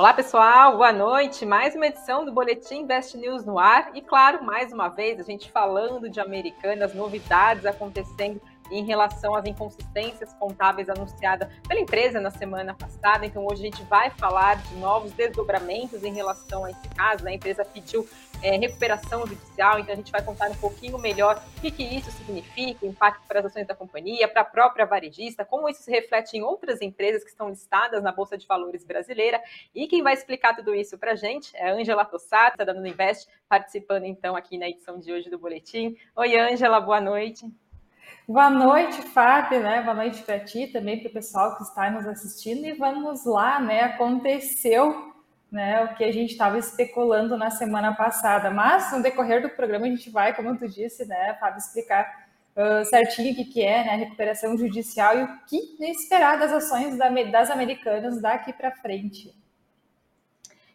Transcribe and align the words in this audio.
Olá, 0.00 0.14
pessoal, 0.14 0.78
boa 0.78 0.94
noite. 0.94 1.44
Mais 1.44 1.74
uma 1.74 1.86
edição 1.86 2.24
do 2.24 2.32
Boletim 2.32 2.76
Invest 2.76 3.18
News 3.18 3.44
no 3.44 3.58
ar. 3.58 3.90
E, 3.94 4.00
claro, 4.00 4.42
mais 4.42 4.72
uma 4.72 4.88
vez, 4.88 5.20
a 5.20 5.22
gente 5.22 5.52
falando 5.52 6.08
de 6.08 6.18
Americanas, 6.18 6.94
novidades 6.94 7.66
acontecendo 7.66 8.40
em 8.70 8.82
relação 8.82 9.34
às 9.34 9.44
inconsistências 9.44 10.32
contábeis 10.32 10.88
anunciadas 10.88 11.50
pela 11.68 11.78
empresa 11.78 12.18
na 12.18 12.30
semana 12.30 12.72
passada. 12.72 13.26
Então, 13.26 13.44
hoje 13.44 13.60
a 13.60 13.64
gente 13.66 13.82
vai 13.82 14.08
falar 14.08 14.56
de 14.56 14.74
novos 14.76 15.12
desdobramentos 15.12 16.02
em 16.02 16.14
relação 16.14 16.64
a 16.64 16.70
esse 16.70 16.88
caso. 16.96 17.22
Né? 17.22 17.32
A 17.32 17.34
empresa 17.34 17.62
pediu 17.62 18.08
é, 18.42 18.56
recuperação 18.56 19.26
judicial, 19.26 19.78
então 19.78 19.92
a 19.92 19.96
gente 19.96 20.12
vai 20.12 20.22
contar 20.22 20.50
um 20.50 20.54
pouquinho 20.54 20.98
melhor 20.98 21.42
o 21.56 21.60
que, 21.60 21.70
que 21.70 21.82
isso 21.82 22.10
significa, 22.10 22.84
o 22.84 22.88
impacto 22.88 23.22
para 23.26 23.40
as 23.40 23.46
ações 23.46 23.66
da 23.66 23.74
companhia, 23.74 24.26
para 24.28 24.42
a 24.42 24.44
própria 24.44 24.86
varejista, 24.86 25.44
como 25.44 25.68
isso 25.68 25.82
se 25.82 25.90
reflete 25.90 26.36
em 26.36 26.42
outras 26.42 26.80
empresas 26.80 27.22
que 27.22 27.30
estão 27.30 27.48
listadas 27.48 28.02
na 28.02 28.12
Bolsa 28.12 28.36
de 28.36 28.46
Valores 28.46 28.84
brasileira. 28.84 29.40
E 29.74 29.86
quem 29.86 30.02
vai 30.02 30.14
explicar 30.14 30.54
tudo 30.54 30.74
isso 30.74 30.98
para 30.98 31.12
a 31.12 31.16
gente 31.16 31.54
é 31.56 31.70
a 31.70 31.74
Ângela 31.74 32.04
Tossato, 32.04 32.58
da 32.58 32.64
Dando 32.64 32.86
Invest, 32.86 33.28
participando 33.48 34.04
então 34.04 34.36
aqui 34.36 34.58
na 34.58 34.68
edição 34.68 34.98
de 34.98 35.12
hoje 35.12 35.28
do 35.28 35.38
Boletim. 35.38 35.96
Oi, 36.16 36.38
Ângela, 36.38 36.80
boa 36.80 37.00
noite. 37.00 37.50
Boa 38.26 38.48
noite, 38.48 39.02
Fábio, 39.02 39.60
né? 39.60 39.82
Boa 39.82 39.94
noite 39.94 40.22
para 40.22 40.38
ti, 40.38 40.68
também 40.68 41.00
para 41.00 41.08
o 41.08 41.12
pessoal 41.12 41.56
que 41.56 41.64
está 41.64 41.90
nos 41.90 42.06
assistindo. 42.06 42.64
E 42.64 42.72
vamos 42.74 43.24
lá, 43.24 43.58
né? 43.58 43.82
Aconteceu 43.82 45.09
né, 45.50 45.82
o 45.84 45.94
que 45.94 46.04
a 46.04 46.12
gente 46.12 46.30
estava 46.30 46.58
especulando 46.58 47.36
na 47.36 47.50
semana 47.50 47.94
passada. 47.94 48.50
Mas 48.50 48.92
no 48.92 49.02
decorrer 49.02 49.42
do 49.42 49.48
programa 49.48 49.86
a 49.86 49.90
gente 49.90 50.10
vai, 50.10 50.34
como 50.34 50.56
tu 50.56 50.68
disse, 50.68 51.04
né, 51.06 51.36
Fábio, 51.40 51.58
explicar 51.58 52.28
uh, 52.56 52.84
certinho 52.84 53.32
o 53.32 53.36
que, 53.36 53.44
que 53.44 53.62
é 53.62 53.84
né, 53.84 53.96
recuperação 53.96 54.56
judicial 54.56 55.18
e 55.18 55.22
o 55.24 55.38
que 55.46 55.76
esperar 55.90 56.38
das 56.38 56.52
ações 56.52 56.96
da, 56.96 57.08
das 57.08 57.50
americanas 57.50 58.20
daqui 58.20 58.52
para 58.52 58.70
frente. 58.70 59.34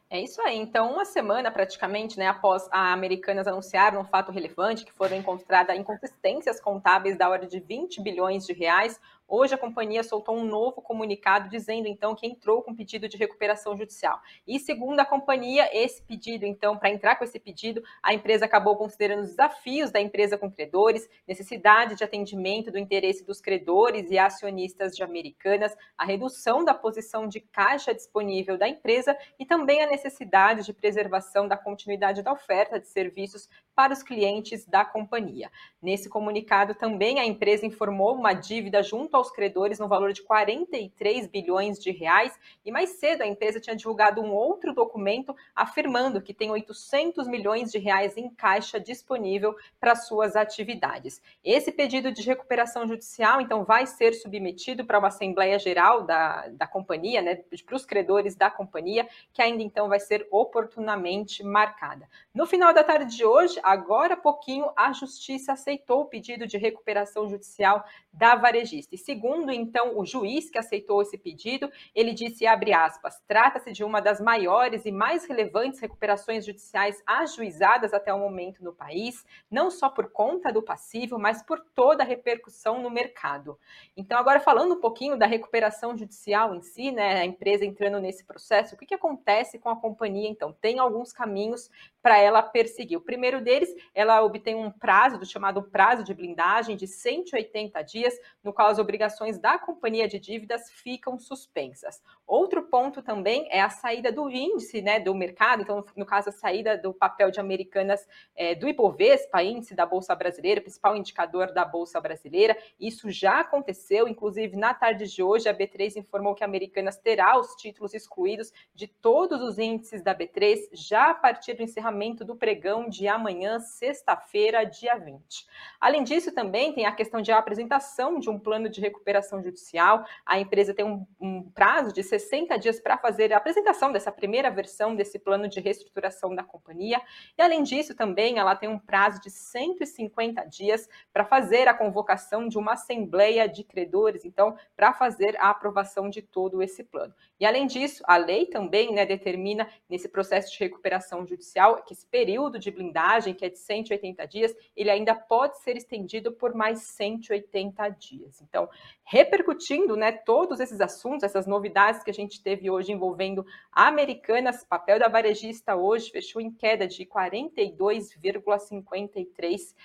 É 0.07 0.21
isso 0.21 0.39
aí. 0.41 0.55
Então, 0.57 0.93
uma 0.93 1.03
semana 1.03 1.51
praticamente, 1.51 2.17
né, 2.17 2.27
após 2.27 2.67
a 2.71 2.93
Americanas 2.93 3.47
anunciar 3.47 3.97
um 3.97 4.05
fato 4.05 4.31
relevante 4.31 4.85
que 4.85 4.93
foram 4.93 5.17
encontradas 5.17 5.77
inconsistências 5.77 6.59
contábeis 6.59 7.17
da 7.17 7.27
ordem 7.27 7.49
de 7.49 7.59
20 7.59 8.01
bilhões 8.01 8.45
de 8.45 8.53
reais, 8.53 8.99
Hoje 9.27 9.55
a 9.55 9.57
companhia 9.57 10.03
soltou 10.03 10.37
um 10.37 10.45
novo 10.45 10.83
comunicado 10.83 11.49
dizendo 11.49 11.87
então 11.87 12.13
que 12.13 12.27
entrou 12.27 12.61
com 12.61 12.75
pedido 12.75 13.09
de 13.09 13.17
recuperação 13.17 13.75
judicial. 13.75 14.21
E 14.47 14.59
segundo 14.59 14.99
a 14.99 15.05
companhia, 15.05 15.67
esse 15.73 16.03
pedido 16.03 16.45
então, 16.45 16.77
para 16.77 16.91
entrar 16.91 17.15
com 17.15 17.23
esse 17.23 17.39
pedido, 17.39 17.83
a 18.03 18.13
empresa 18.13 18.45
acabou 18.45 18.75
considerando 18.75 19.23
os 19.23 19.29
desafios 19.29 19.89
da 19.89 19.99
empresa 19.99 20.37
com 20.37 20.51
credores, 20.51 21.09
necessidade 21.27 21.95
de 21.95 22.03
atendimento 22.03 22.71
do 22.71 22.77
interesse 22.77 23.25
dos 23.25 23.41
credores 23.41 24.11
e 24.11 24.17
acionistas 24.19 24.95
de 24.95 25.01
Americanas, 25.01 25.75
a 25.97 26.05
redução 26.05 26.63
da 26.63 26.75
posição 26.75 27.27
de 27.27 27.39
caixa 27.39 27.95
disponível 27.95 28.59
da 28.59 28.67
empresa 28.67 29.17
e 29.39 29.45
também 29.45 29.81
a 29.81 29.87
necessidade 29.87 30.63
de 30.63 30.73
preservação 30.73 31.47
da 31.47 31.57
continuidade 31.57 32.21
da 32.21 32.31
oferta 32.31 32.79
de 32.79 32.87
serviços 32.87 33.49
para 33.75 33.93
os 33.93 34.01
clientes 34.01 34.65
da 34.65 34.85
companhia. 34.85 35.51
Nesse 35.81 36.09
comunicado 36.09 36.73
também 36.73 37.19
a 37.19 37.25
empresa 37.25 37.65
informou 37.65 38.15
uma 38.15 38.33
dívida 38.33 38.81
junto 38.81 39.15
aos 39.15 39.29
credores 39.29 39.77
no 39.77 39.87
valor 39.87 40.13
de 40.13 40.23
43 40.23 41.27
bilhões 41.27 41.77
de 41.77 41.91
reais. 41.91 42.33
E 42.65 42.71
mais 42.71 42.91
cedo 42.91 43.21
a 43.21 43.27
empresa 43.27 43.59
tinha 43.59 43.75
divulgado 43.75 44.21
um 44.21 44.31
outro 44.31 44.73
documento 44.73 45.35
afirmando 45.55 46.21
que 46.21 46.33
tem 46.33 46.49
800 46.49 47.27
milhões 47.27 47.71
de 47.71 47.77
reais 47.77 48.17
em 48.17 48.29
caixa 48.29 48.79
disponível 48.79 49.55
para 49.79 49.95
suas 49.95 50.35
atividades. 50.35 51.21
Esse 51.43 51.71
pedido 51.71 52.11
de 52.11 52.21
recuperação 52.21 52.87
judicial, 52.87 53.41
então, 53.41 53.63
vai 53.63 53.85
ser 53.85 54.13
submetido 54.13 54.85
para 54.85 54.99
uma 54.99 55.09
Assembleia 55.09 55.59
Geral 55.59 56.03
da, 56.03 56.47
da 56.49 56.67
companhia, 56.67 57.21
né, 57.21 57.35
para 57.35 57.75
os 57.75 57.85
credores 57.85 58.35
da 58.35 58.49
companhia, 58.49 59.07
que 59.33 59.41
ainda 59.41 59.63
então 59.63 59.89
vai 59.89 59.99
ser 59.99 60.27
oportunamente 60.31 61.44
marcada. 61.44 62.07
No 62.33 62.45
final 62.45 62.73
da 62.73 62.83
tarde 62.83 63.16
de 63.16 63.25
hoje, 63.25 63.59
agora 63.65 64.13
há 64.13 64.17
pouquinho, 64.17 64.71
a 64.75 64.93
Justiça 64.93 65.53
aceitou 65.53 66.01
o 66.01 66.05
pedido 66.05 66.45
de 66.45 66.57
recuperação 66.57 67.27
judicial 67.27 67.83
da 68.13 68.35
varejista. 68.35 68.93
E 68.93 68.97
segundo, 68.97 69.51
então, 69.51 69.97
o 69.97 70.05
juiz 70.05 70.49
que 70.49 70.57
aceitou 70.59 71.01
esse 71.01 71.17
pedido, 71.17 71.69
ele 71.93 72.13
disse, 72.13 72.45
abre 72.45 72.71
aspas, 72.73 73.19
trata-se 73.27 73.71
de 73.71 73.83
uma 73.83 73.99
das 73.99 74.21
maiores 74.21 74.85
e 74.85 74.91
mais 74.91 75.25
relevantes 75.25 75.79
recuperações 75.79 76.45
judiciais 76.45 77.01
ajuizadas 77.07 77.93
até 77.93 78.13
o 78.13 78.19
momento 78.19 78.63
no 78.63 78.71
país, 78.71 79.25
não 79.49 79.71
só 79.71 79.89
por 79.89 80.11
conta 80.11 80.53
do 80.53 80.61
passivo, 80.61 81.17
mas 81.17 81.41
por 81.41 81.59
toda 81.73 82.03
a 82.03 82.05
repercussão 82.05 82.81
no 82.81 82.89
mercado. 82.91 83.57
Então, 83.97 84.17
agora 84.17 84.39
falando 84.39 84.75
um 84.75 84.79
pouquinho 84.79 85.17
da 85.17 85.25
recuperação 85.25 85.97
judicial 85.97 86.53
em 86.53 86.61
si, 86.61 86.91
né, 86.91 87.19
a 87.19 87.25
empresa 87.25 87.65
entrando 87.65 87.99
nesse 87.99 88.23
processo, 88.23 88.75
o 88.75 88.77
que, 88.77 88.85
que 88.85 88.95
acontece 88.95 89.57
com 89.57 89.69
a 89.69 89.75
companhia? 89.75 90.29
Então, 90.29 90.53
tem 90.53 90.77
alguns 90.77 91.11
caminhos 91.11 91.69
para 92.05 92.19
ela 92.19 92.43
perseguir. 92.43 92.99
O 92.99 93.01
primeiro 93.01 93.41
deles, 93.41 93.73
ela 93.91 94.21
obtém 94.21 94.53
um 94.53 94.69
prazo, 94.69 95.17
do 95.17 95.25
chamado 95.25 95.63
prazo 95.63 96.03
de 96.03 96.13
blindagem, 96.13 96.77
de 96.77 96.85
180 96.85 97.81
dias, 97.81 98.13
no 98.43 98.53
qual 98.53 98.67
as 98.67 98.77
obrigações 98.77 99.39
da 99.39 99.57
companhia 99.57 100.07
de 100.07 100.19
dívidas 100.19 100.69
ficam 100.69 101.17
suspensas. 101.17 102.03
Outro 102.27 102.61
ponto 102.61 103.01
também 103.01 103.47
é 103.49 103.59
a 103.59 103.71
saída 103.71 104.11
do 104.11 104.29
índice 104.29 104.83
né, 104.83 104.99
do 104.99 105.15
mercado, 105.15 105.63
então, 105.63 105.83
no 105.95 106.05
caso, 106.05 106.29
a 106.29 106.31
saída 106.31 106.77
do 106.77 106.94
papel 106.94 107.31
de 107.31 107.39
Americanas 107.39 108.07
é, 108.35 108.53
do 108.53 108.69
Ibovespa, 108.69 109.41
índice 109.41 109.73
da 109.73 109.88
Bolsa 109.88 110.13
Brasileira, 110.13 110.61
principal 110.61 110.95
indicador 110.95 111.53
da 111.53 111.65
Bolsa 111.65 111.99
Brasileira. 111.99 112.55
Isso 112.79 113.09
já 113.09 113.39
aconteceu, 113.39 114.07
inclusive 114.07 114.55
na 114.55 114.75
tarde 114.75 115.07
de 115.11 115.23
hoje, 115.23 115.49
a 115.49 115.57
B3 115.57 115.95
informou 115.95 116.35
que 116.35 116.44
a 116.44 116.47
Americanas 116.47 116.97
terá 116.97 117.35
os 117.39 117.55
títulos 117.55 117.95
excluídos 117.95 118.53
de 118.75 118.85
todos 118.85 119.41
os 119.41 119.57
índices 119.57 120.03
da 120.03 120.13
B3 120.13 120.69
já 120.71 121.09
a 121.09 121.15
partir 121.15 121.55
do 121.55 121.63
encerramento 121.63 121.94
encerramento 121.95 122.25
do 122.25 122.35
pregão 122.35 122.89
de 122.89 123.07
amanhã, 123.07 123.59
sexta-feira, 123.59 124.66
dia 124.66 124.95
20. 124.97 125.47
Além 125.79 126.03
disso, 126.03 126.31
também 126.31 126.73
tem 126.73 126.85
a 126.85 126.91
questão 126.91 127.22
de 127.22 127.31
apresentação 127.31 128.19
de 128.19 128.29
um 128.29 128.38
plano 128.38 128.69
de 128.69 128.81
recuperação 128.81 129.41
judicial. 129.41 130.06
A 130.25 130.38
empresa 130.38 130.73
tem 130.73 130.85
um, 130.85 131.06
um 131.19 131.50
prazo 131.50 131.94
de 131.94 132.03
60 132.03 132.57
dias 132.57 132.79
para 132.79 132.97
fazer 132.97 133.31
a 133.33 133.38
apresentação 133.38 133.91
dessa 133.91 134.11
primeira 134.11 134.51
versão 134.51 134.95
desse 134.95 135.17
plano 135.17 135.47
de 135.47 135.59
reestruturação 135.59 136.35
da 136.35 136.44
companhia. 136.44 137.01
E 137.38 137.41
além 137.41 137.63
disso, 137.63 137.95
também 137.95 138.38
ela 138.38 138.56
tem 138.56 138.69
um 138.69 138.79
prazo 138.79 139.22
de 139.22 139.29
150 139.29 140.44
dias 140.45 140.89
para 141.13 141.23
fazer 141.23 141.67
a 141.67 141.73
convocação 141.73 142.47
de 142.47 142.57
uma 142.57 142.73
assembleia 142.73 143.47
de 143.47 143.63
credores, 143.63 144.25
então, 144.25 144.56
para 144.75 144.94
fazer 144.94 145.38
a 145.38 145.50
aprovação 145.50 146.09
de 146.09 146.22
todo 146.22 146.62
esse 146.62 146.83
plano. 146.83 147.13
E 147.39 147.45
além 147.45 147.67
disso, 147.67 148.03
a 148.07 148.17
lei 148.17 148.45
também 148.45 148.94
né, 148.94 149.06
determina 149.06 149.67
nesse 149.89 150.09
processo 150.09 150.51
de 150.51 150.59
recuperação 150.59 151.25
judicial 151.25 151.84
que 151.85 151.94
esse 151.94 152.06
período 152.06 152.59
de 152.59 152.72
blindagem, 152.72 153.34
que 153.34 153.46
é 153.46 153.50
de 153.50 153.59
180 153.59 154.25
dias, 154.28 154.53
ele 154.75 154.90
ainda 154.90 155.16
pode 155.16 155.59
ser 155.59 155.78
estendido 155.78 156.31
por 156.31 156.53
mais 156.53 156.81
180 156.81 157.88
dias. 157.90 158.41
Então, 158.41 158.68
repercutindo 159.03 159.95
né, 159.95 160.12
todos 160.12 160.59
esses 160.59 160.81
assuntos, 160.81 161.24
essas 161.24 161.45
novidades 161.45 162.03
que 162.03 162.12
a 162.12 162.13
gente 162.13 162.41
teve 162.41 162.69
hoje 162.69 162.91
envolvendo 162.91 163.45
Americanas, 163.72 164.66
papel 164.66 165.00
da 165.00 165.07
varejista 165.07 165.75
hoje 165.75 166.12
fechou 166.12 166.41
em 166.41 166.51
queda 166.51 166.88
de 166.88 167.06
42,53%. 167.06 169.75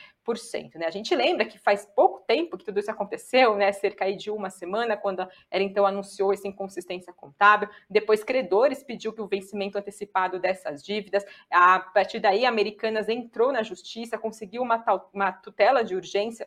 Né? 0.78 0.86
A 0.86 0.90
gente 0.90 1.14
lembra 1.14 1.44
que 1.44 1.58
faz 1.58 1.86
pouco 1.86 2.20
tempo 2.26 2.56
que 2.56 2.64
tudo 2.64 2.80
isso 2.80 2.90
aconteceu, 2.90 3.56
né? 3.56 3.72
cerca 3.72 4.10
de 4.14 4.30
uma 4.30 4.50
semana, 4.50 4.96
quando 4.96 5.26
ela 5.50 5.64
então 5.64 5.86
anunciou 5.86 6.32
essa 6.32 6.48
inconsistência 6.48 7.12
contábil. 7.12 7.68
Depois, 7.88 8.24
credores 8.24 8.82
pediu 8.82 9.12
que 9.12 9.20
o 9.20 9.26
vencimento 9.26 9.78
antecipado 9.78 10.38
dessas 10.38 10.82
dívidas. 10.82 11.24
A 11.50 11.80
partir 11.80 12.20
daí, 12.20 12.44
a 12.44 12.48
Americanas 12.48 13.08
entrou 13.08 13.52
na 13.52 13.62
justiça, 13.62 14.18
conseguiu 14.18 14.62
uma, 14.62 14.84
uma 15.12 15.32
tutela 15.32 15.82
de 15.84 15.94
urgência 15.94 16.46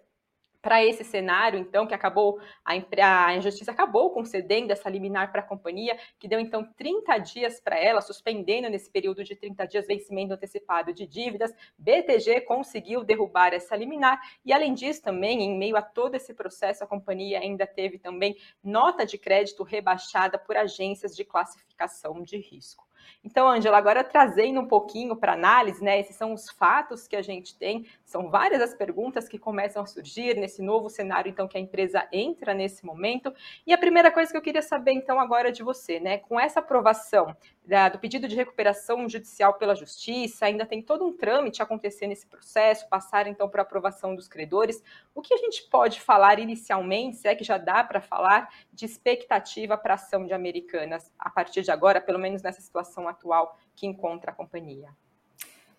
para 0.63 0.81
esse 0.81 1.03
cenário, 1.03 1.59
então, 1.59 1.85
que 1.85 1.93
acabou, 1.93 2.39
a, 2.63 2.73
a 3.25 3.39
justiça 3.41 3.69
acabou 3.69 4.11
concedendo 4.11 4.71
essa 4.71 4.89
liminar 4.89 5.29
para 5.29 5.41
a 5.41 5.45
companhia, 5.45 5.99
que 6.17 6.25
deu, 6.25 6.39
então, 6.39 6.63
30 6.77 7.17
dias 7.17 7.59
para 7.59 7.77
ela, 7.77 7.99
suspendendo 7.99 8.69
nesse 8.69 8.89
período 8.89 9.25
de 9.25 9.35
30 9.35 9.67
dias 9.67 9.85
vencimento 9.85 10.33
antecipado 10.33 10.93
de 10.93 11.05
dívidas. 11.05 11.53
BTG 11.77 12.41
conseguiu 12.41 13.03
derrubar 13.03 13.53
essa 13.53 13.75
liminar 13.75 14.21
e, 14.45 14.53
além 14.53 14.73
disso, 14.73 15.03
também, 15.03 15.41
em 15.41 15.57
meio 15.57 15.75
a 15.75 15.81
todo 15.81 16.15
esse 16.15 16.33
processo, 16.33 16.81
a 16.81 16.87
companhia 16.87 17.39
ainda 17.39 17.67
teve 17.67 17.99
também 17.99 18.37
nota 18.63 19.05
de 19.05 19.17
crédito 19.17 19.63
rebaixada 19.63 20.37
por 20.37 20.55
agências 20.55 21.13
de 21.13 21.25
classificação 21.25 22.23
de 22.23 22.37
risco. 22.37 22.87
Então, 23.23 23.47
Angela, 23.47 23.77
agora 23.77 24.03
trazendo 24.03 24.59
um 24.59 24.67
pouquinho 24.67 25.15
para 25.15 25.33
análise, 25.33 25.83
né? 25.83 25.99
Esses 25.99 26.15
são 26.15 26.33
os 26.33 26.49
fatos 26.49 27.07
que 27.07 27.15
a 27.15 27.21
gente 27.21 27.57
tem, 27.57 27.85
são 28.05 28.29
várias 28.29 28.61
as 28.61 28.73
perguntas 28.73 29.27
que 29.27 29.39
começam 29.39 29.81
a 29.81 29.85
surgir 29.85 30.35
nesse 30.35 30.61
novo 30.61 30.89
cenário, 30.89 31.29
então, 31.29 31.47
que 31.47 31.57
a 31.57 31.61
empresa 31.61 32.07
entra 32.11 32.53
nesse 32.53 32.85
momento. 32.85 33.33
E 33.65 33.73
a 33.73 33.77
primeira 33.77 34.11
coisa 34.11 34.31
que 34.31 34.37
eu 34.37 34.41
queria 34.41 34.61
saber, 34.61 34.91
então, 34.91 35.19
agora 35.19 35.51
de 35.51 35.63
você, 35.63 35.99
né? 35.99 36.17
Com 36.17 36.39
essa 36.39 36.59
aprovação 36.59 37.35
da, 37.65 37.89
do 37.89 37.97
pedido 37.97 38.27
de 38.27 38.35
recuperação 38.35 39.07
judicial 39.07 39.53
pela 39.53 39.75
Justiça, 39.75 40.45
ainda 40.45 40.65
tem 40.65 40.81
todo 40.81 41.05
um 41.05 41.15
trâmite 41.15 41.61
acontecer 41.61 42.07
nesse 42.07 42.27
processo, 42.27 42.87
passar, 42.89 43.25
então, 43.27 43.47
para 43.47 43.61
aprovação 43.61 44.15
dos 44.15 44.27
credores. 44.27 44.83
O 45.15 45.21
que 45.21 45.33
a 45.33 45.37
gente 45.37 45.63
pode 45.69 46.01
falar 46.01 46.39
inicialmente, 46.39 47.17
se 47.17 47.27
é 47.27 47.35
que 47.35 47.43
já 47.43 47.57
dá 47.57 47.83
para 47.83 48.01
falar, 48.01 48.49
de 48.71 48.85
expectativa 48.85 49.77
para 49.77 49.93
a 49.93 49.95
ação 49.95 50.25
de 50.25 50.33
Americanas 50.33 51.11
a 51.17 51.29
partir 51.29 51.61
de 51.61 51.71
agora, 51.71 52.01
pelo 52.01 52.19
menos 52.19 52.41
nessa 52.41 52.61
situação 52.61 52.92
atual 53.07 53.57
que 53.75 53.87
encontra 53.87 54.31
a 54.31 54.33
companhia? 54.33 54.89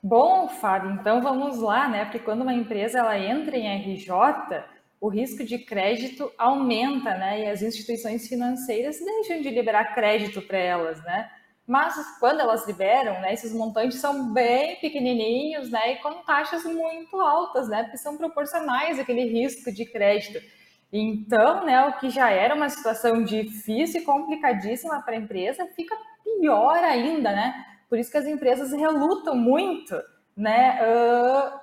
Bom, 0.03 0.49
Fábio, 0.49 0.91
então 0.91 1.23
vamos 1.23 1.59
lá, 1.61 1.89
né? 1.89 2.05
Porque 2.05 2.19
quando 2.19 2.43
uma 2.43 2.53
empresa 2.53 2.99
ela 2.99 3.19
entra 3.19 3.57
em 3.57 3.67
RJ, 3.67 4.65
o 5.01 5.09
risco 5.09 5.45
de 5.45 5.59
crédito 5.59 6.31
aumenta, 6.37 7.17
né? 7.17 7.45
E 7.45 7.47
as 7.49 7.63
instituições 7.63 8.29
financeiras 8.29 8.99
deixam 8.99 9.41
de 9.41 9.51
liberar 9.51 9.95
crédito 9.95 10.43
para 10.43 10.59
elas, 10.59 11.03
né? 11.05 11.31
Mas 11.67 11.95
quando 12.21 12.41
elas 12.41 12.67
liberam, 12.67 13.21
né, 13.23 13.33
esses 13.33 13.55
montantes 13.55 13.99
são 13.99 14.33
bem 14.35 14.77
pequenininhos, 14.81 15.71
né, 15.71 15.93
e 15.93 15.97
com 15.97 16.23
taxas 16.23 16.63
muito 16.65 17.19
altas, 17.19 17.69
né, 17.69 17.85
porque 17.85 17.97
são 17.97 18.19
proporcionais 18.19 18.99
àquele 18.99 19.25
risco 19.25 19.73
de 19.73 19.87
crédito. 19.87 20.45
Então, 20.93 21.65
né, 21.65 21.87
o 21.87 21.99
que 21.99 22.11
já 22.11 22.31
era 22.31 22.55
uma 22.55 22.69
situação 22.69 23.23
difícil 23.25 24.03
e 24.03 24.05
complicadíssima 24.05 25.01
para 25.03 25.15
a 25.15 25.19
empresa 25.19 25.67
fica 25.75 25.97
pior 26.45 26.77
ainda, 26.77 27.33
né? 27.33 27.55
Por 27.89 27.99
isso 27.99 28.11
que 28.11 28.19
as 28.19 28.27
empresas 28.27 28.71
relutam 28.71 29.35
muito, 29.35 29.99
né, 30.37 30.79
uh, 30.83 31.59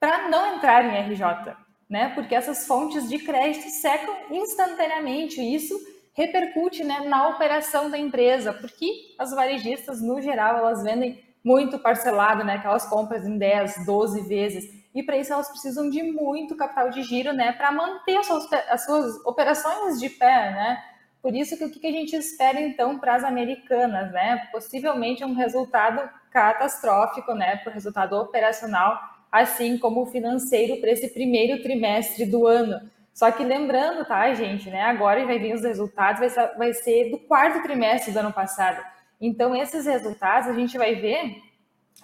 para 0.00 0.28
não 0.28 0.54
entrar 0.54 0.82
em 0.82 1.12
RJ, 1.12 1.54
né? 1.88 2.10
Porque 2.14 2.34
essas 2.34 2.66
fontes 2.66 3.06
de 3.06 3.18
crédito 3.18 3.68
secam 3.68 4.14
instantaneamente. 4.30 5.42
E 5.42 5.54
isso 5.54 5.74
repercute 6.14 6.82
né, 6.84 7.00
na 7.00 7.28
operação 7.28 7.90
da 7.90 7.98
empresa, 7.98 8.52
porque 8.52 9.14
as 9.18 9.32
varejistas, 9.32 10.00
no 10.00 10.22
geral, 10.22 10.56
elas 10.56 10.82
vendem 10.82 11.22
muito 11.42 11.78
parcelado, 11.78 12.44
né, 12.44 12.54
aquelas 12.54 12.86
compras 12.86 13.26
em 13.26 13.36
10, 13.36 13.84
12 13.84 14.22
vezes, 14.22 14.64
e 14.94 15.02
para 15.02 15.18
isso 15.18 15.32
elas 15.32 15.50
precisam 15.50 15.90
de 15.90 16.02
muito 16.02 16.56
capital 16.56 16.88
de 16.88 17.02
giro, 17.02 17.34
né, 17.34 17.52
para 17.52 17.70
manter 17.72 18.16
as 18.16 18.26
suas, 18.26 18.52
as 18.52 18.84
suas, 18.84 19.26
operações 19.26 20.00
de 20.00 20.08
pé, 20.08 20.52
né, 20.52 20.82
por 21.24 21.34
isso 21.34 21.56
que 21.56 21.64
o 21.64 21.70
que 21.70 21.86
a 21.86 21.90
gente 21.90 22.14
espera 22.14 22.60
então 22.60 22.98
para 22.98 23.14
as 23.14 23.24
americanas, 23.24 24.12
né, 24.12 24.46
possivelmente 24.52 25.24
um 25.24 25.32
resultado 25.32 26.06
catastrófico, 26.30 27.34
né, 27.34 27.56
para 27.56 27.70
o 27.70 27.72
resultado 27.72 28.12
operacional, 28.14 29.00
assim 29.32 29.78
como 29.78 30.02
o 30.02 30.06
financeiro 30.06 30.78
para 30.82 30.90
esse 30.90 31.08
primeiro 31.08 31.62
trimestre 31.62 32.26
do 32.26 32.46
ano, 32.46 32.90
só 33.14 33.30
que 33.30 33.42
lembrando, 33.42 34.04
tá, 34.04 34.34
gente, 34.34 34.68
né? 34.68 34.82
Agora 34.82 35.24
vai 35.24 35.38
vir 35.38 35.54
os 35.54 35.62
resultados, 35.62 36.20
vai 36.20 36.28
ser, 36.28 36.58
vai 36.58 36.74
ser 36.74 37.10
do 37.10 37.18
quarto 37.18 37.62
trimestre 37.62 38.12
do 38.12 38.18
ano 38.18 38.32
passado. 38.32 38.84
Então, 39.18 39.56
esses 39.56 39.86
resultados 39.86 40.50
a 40.50 40.52
gente 40.52 40.76
vai 40.76 40.96
ver 40.96 41.40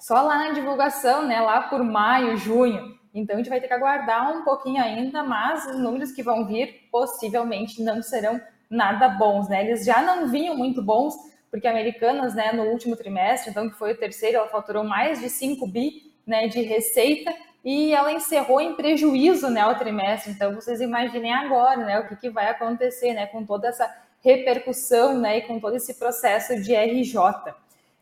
só 0.01 0.23
lá 0.23 0.39
na 0.39 0.53
divulgação, 0.53 1.27
né? 1.27 1.41
Lá 1.41 1.63
por 1.63 1.83
maio, 1.83 2.39
junho. 2.39 2.97
Então, 3.13 3.35
a 3.35 3.39
gente 3.39 3.51
vai 3.51 3.61
ter 3.61 3.67
que 3.67 3.75
aguardar 3.75 4.33
um 4.35 4.45
pouquinho 4.45 4.81
ainda, 4.81 5.23
mas 5.23 5.67
os 5.67 5.79
números 5.79 6.13
que 6.13 6.23
vão 6.23 6.47
vir 6.47 6.89
possivelmente 6.91 7.83
não 7.83 8.01
serão 8.01 8.41
nada 8.71 9.09
bons, 9.09 9.49
né? 9.49 9.67
Eles 9.67 9.85
já 9.85 10.01
não 10.01 10.29
vinham 10.29 10.57
muito 10.57 10.81
bons, 10.81 11.15
porque 11.51 11.67
Americanas, 11.67 12.35
né, 12.35 12.53
no 12.53 12.63
último 12.65 12.95
trimestre, 12.95 13.51
então 13.51 13.69
que 13.69 13.77
foi 13.77 13.93
o 13.93 13.97
terceiro, 13.97 14.37
ela 14.37 14.49
faturou 14.49 14.85
mais 14.85 15.21
de 15.21 15.29
5 15.29 15.67
bi, 15.67 16.15
né, 16.25 16.47
de 16.47 16.63
receita, 16.63 17.35
e 17.65 17.93
ela 17.93 18.13
encerrou 18.13 18.61
em 18.61 18.75
prejuízo 18.75 19.51
né, 19.51 19.67
o 19.67 19.75
trimestre. 19.75 20.33
Então, 20.33 20.55
vocês 20.55 20.81
imaginem 20.81 21.35
agora 21.35 21.77
né, 21.79 21.99
o 21.99 22.09
que, 22.09 22.17
que 22.17 22.31
vai 22.31 22.49
acontecer 22.49 23.13
né, 23.13 23.27
com 23.27 23.45
toda 23.45 23.69
essa 23.69 23.93
repercussão 24.23 25.19
né, 25.19 25.39
e 25.39 25.43
com 25.43 25.59
todo 25.59 25.77
esse 25.77 25.95
processo 25.95 26.61
de 26.63 26.75
RJ. 26.75 27.17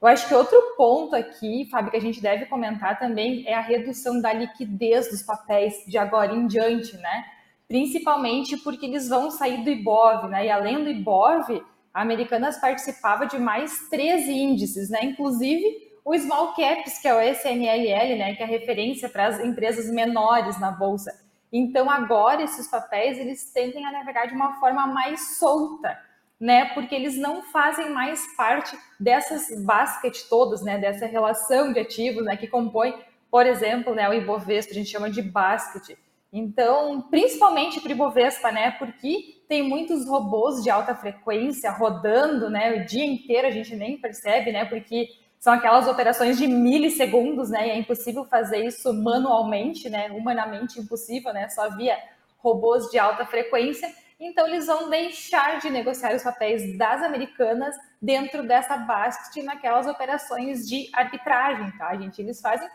Eu 0.00 0.06
acho 0.06 0.28
que 0.28 0.34
outro 0.34 0.74
ponto 0.76 1.16
aqui, 1.16 1.66
Fábio, 1.70 1.90
que 1.90 1.96
a 1.96 2.00
gente 2.00 2.20
deve 2.20 2.46
comentar 2.46 2.98
também 2.98 3.44
é 3.48 3.54
a 3.54 3.60
redução 3.60 4.20
da 4.20 4.32
liquidez 4.32 5.10
dos 5.10 5.22
papéis 5.22 5.84
de 5.88 5.98
agora 5.98 6.32
em 6.32 6.46
diante, 6.46 6.96
né? 6.98 7.24
Principalmente 7.68 8.56
porque 8.56 8.86
eles 8.86 9.08
vão 9.08 9.30
sair 9.30 9.62
do 9.62 9.70
IBOV, 9.70 10.28
né? 10.28 10.46
E 10.46 10.50
além 10.50 10.82
do 10.82 10.90
IBOV, 10.90 11.62
a 11.92 12.00
Americanas 12.00 12.58
participava 12.58 13.26
de 13.26 13.38
mais 13.38 13.88
13 13.90 14.32
índices, 14.32 14.88
né? 14.88 15.04
Inclusive 15.04 15.88
o 16.08 16.16
Small 16.16 16.54
Caps, 16.54 17.00
que 17.00 17.06
é 17.06 17.14
o 17.14 17.20
SNLL, 17.20 18.16
né, 18.16 18.34
que 18.34 18.42
é 18.42 18.46
a 18.46 18.48
referência 18.48 19.10
para 19.10 19.26
as 19.26 19.40
empresas 19.40 19.90
menores 19.90 20.58
na 20.58 20.70
bolsa. 20.70 21.12
Então 21.52 21.90
agora 21.90 22.42
esses 22.42 22.66
papéis 22.66 23.18
eles 23.18 23.52
tendem 23.52 23.84
a 23.84 23.92
navegar 23.92 24.26
de 24.26 24.34
uma 24.34 24.58
forma 24.58 24.86
mais 24.86 25.36
solta, 25.36 25.98
né? 26.40 26.64
Porque 26.72 26.94
eles 26.94 27.18
não 27.18 27.42
fazem 27.42 27.90
mais 27.90 28.26
parte 28.36 28.74
dessas 28.98 29.62
basket 29.62 30.16
todas, 30.30 30.62
né? 30.62 30.78
Dessa 30.78 31.04
relação 31.04 31.74
de 31.74 31.80
ativos, 31.80 32.24
né? 32.24 32.38
Que 32.38 32.46
compõe, 32.46 32.94
por 33.30 33.44
exemplo, 33.44 33.94
né? 33.94 34.08
O 34.08 34.14
Ibovespa 34.14 34.72
a 34.72 34.74
gente 34.74 34.88
chama 34.88 35.10
de 35.10 35.20
basket. 35.20 35.94
Então, 36.32 37.00
principalmente 37.10 37.80
para 37.80 37.88
o 37.88 37.92
Ibovespa, 37.92 38.52
né? 38.52 38.72
Porque 38.72 39.42
tem 39.48 39.62
muitos 39.62 40.06
robôs 40.06 40.62
de 40.62 40.68
alta 40.68 40.94
frequência 40.94 41.70
rodando, 41.70 42.50
né? 42.50 42.76
O 42.76 42.86
dia 42.86 43.04
inteiro 43.04 43.48
a 43.48 43.50
gente 43.50 43.74
nem 43.74 43.98
percebe, 43.98 44.52
né? 44.52 44.66
Porque 44.66 45.08
são 45.38 45.54
aquelas 45.54 45.88
operações 45.88 46.36
de 46.36 46.46
milissegundos, 46.46 47.48
né? 47.48 47.68
E 47.68 47.70
é 47.70 47.78
impossível 47.78 48.24
fazer 48.26 48.66
isso 48.66 48.92
manualmente, 48.92 49.88
né? 49.88 50.10
Humanamente 50.10 50.78
impossível, 50.78 51.32
né? 51.32 51.48
Só 51.48 51.74
via 51.76 51.96
robôs 52.38 52.90
de 52.90 52.98
alta 52.98 53.24
frequência. 53.24 53.88
Então, 54.20 54.46
eles 54.48 54.66
vão 54.66 54.90
deixar 54.90 55.60
de 55.60 55.70
negociar 55.70 56.14
os 56.14 56.24
papéis 56.24 56.76
das 56.76 57.02
americanas 57.02 57.74
dentro 58.02 58.46
dessa 58.46 58.76
basket 58.76 59.44
naquelas 59.44 59.86
operações 59.86 60.68
de 60.68 60.90
arbitragem, 60.92 61.70
tá, 61.78 61.96
gente? 61.96 62.20
Eles 62.20 62.40
fazem 62.40 62.68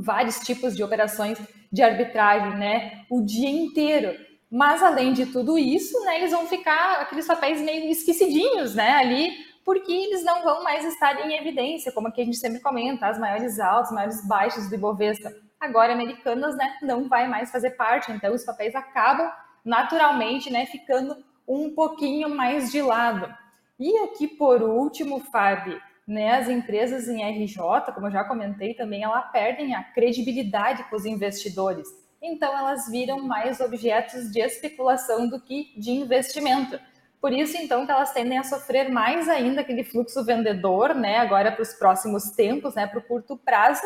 vários 0.00 0.40
tipos 0.40 0.76
de 0.76 0.82
operações 0.82 1.38
de 1.72 1.82
arbitragem, 1.82 2.58
né? 2.58 3.04
O 3.10 3.22
dia 3.22 3.48
inteiro. 3.48 4.18
Mas, 4.50 4.82
além 4.82 5.12
de 5.12 5.26
tudo 5.26 5.56
isso, 5.56 5.98
né, 6.04 6.18
eles 6.18 6.32
vão 6.32 6.46
ficar 6.46 7.02
aqueles 7.02 7.26
papéis 7.26 7.60
meio 7.60 7.88
esquecidinhos, 7.90 8.74
né? 8.74 8.94
Ali 8.94 9.50
porque 9.64 9.92
eles 9.92 10.24
não 10.24 10.42
vão 10.42 10.64
mais 10.64 10.84
estar 10.84 11.24
em 11.24 11.34
evidência, 11.34 11.92
como 11.92 12.08
aqui 12.08 12.22
a 12.22 12.24
gente 12.24 12.38
sempre 12.38 12.60
comenta, 12.60 13.06
as 13.06 13.18
maiores 13.18 13.60
altas, 13.60 13.88
as 13.88 13.94
maiores 13.94 14.26
baixas 14.26 14.68
do 14.68 14.74
Ibovespa. 14.74 15.32
Agora, 15.60 15.92
americanas, 15.92 16.56
né, 16.56 16.76
não 16.82 17.08
vai 17.08 17.28
mais 17.28 17.52
fazer 17.52 17.70
parte, 17.72 18.10
então 18.10 18.34
os 18.34 18.44
papéis 18.44 18.74
acabam 18.74 19.30
naturalmente, 19.64 20.50
né, 20.50 20.66
ficando 20.66 21.16
um 21.46 21.74
pouquinho 21.74 22.28
mais 22.28 22.72
de 22.72 22.80
lado. 22.80 23.32
E 23.78 23.96
aqui, 23.98 24.26
por 24.26 24.62
último, 24.62 25.20
Fábio, 25.20 25.80
né, 26.10 26.32
as 26.32 26.48
empresas 26.48 27.06
em 27.06 27.22
RJ, 27.22 27.92
como 27.94 28.08
eu 28.08 28.10
já 28.10 28.24
comentei 28.24 28.74
também, 28.74 29.04
elas 29.04 29.30
perdem 29.30 29.76
a 29.76 29.84
credibilidade 29.84 30.82
com 30.90 30.96
os 30.96 31.06
investidores. 31.06 31.86
Então, 32.20 32.52
elas 32.52 32.90
viram 32.90 33.20
mais 33.20 33.60
objetos 33.60 34.28
de 34.28 34.40
especulação 34.40 35.28
do 35.28 35.40
que 35.40 35.72
de 35.76 35.92
investimento. 35.92 36.80
Por 37.20 37.32
isso, 37.32 37.56
então, 37.56 37.86
que 37.86 37.92
elas 37.92 38.12
tendem 38.12 38.38
a 38.38 38.42
sofrer 38.42 38.90
mais 38.90 39.28
ainda 39.28 39.60
aquele 39.60 39.84
fluxo 39.84 40.24
vendedor, 40.24 40.96
né, 40.96 41.18
agora 41.18 41.52
para 41.52 41.62
os 41.62 41.74
próximos 41.74 42.32
tempos, 42.32 42.74
né, 42.74 42.88
para 42.88 42.98
o 42.98 43.02
curto 43.02 43.36
prazo, 43.36 43.82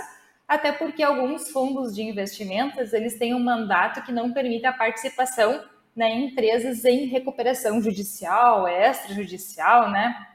até 0.48 0.72
porque 0.72 1.02
alguns 1.02 1.50
fundos 1.50 1.94
de 1.94 2.02
investimentos, 2.02 2.94
eles 2.94 3.18
têm 3.18 3.34
um 3.34 3.44
mandato 3.44 4.02
que 4.02 4.12
não 4.12 4.32
permite 4.32 4.64
a 4.64 4.72
participação 4.72 5.62
né, 5.94 6.08
em 6.08 6.28
empresas 6.28 6.86
em 6.86 7.04
recuperação 7.04 7.82
judicial, 7.82 8.66
extrajudicial, 8.66 9.90
né, 9.90 10.26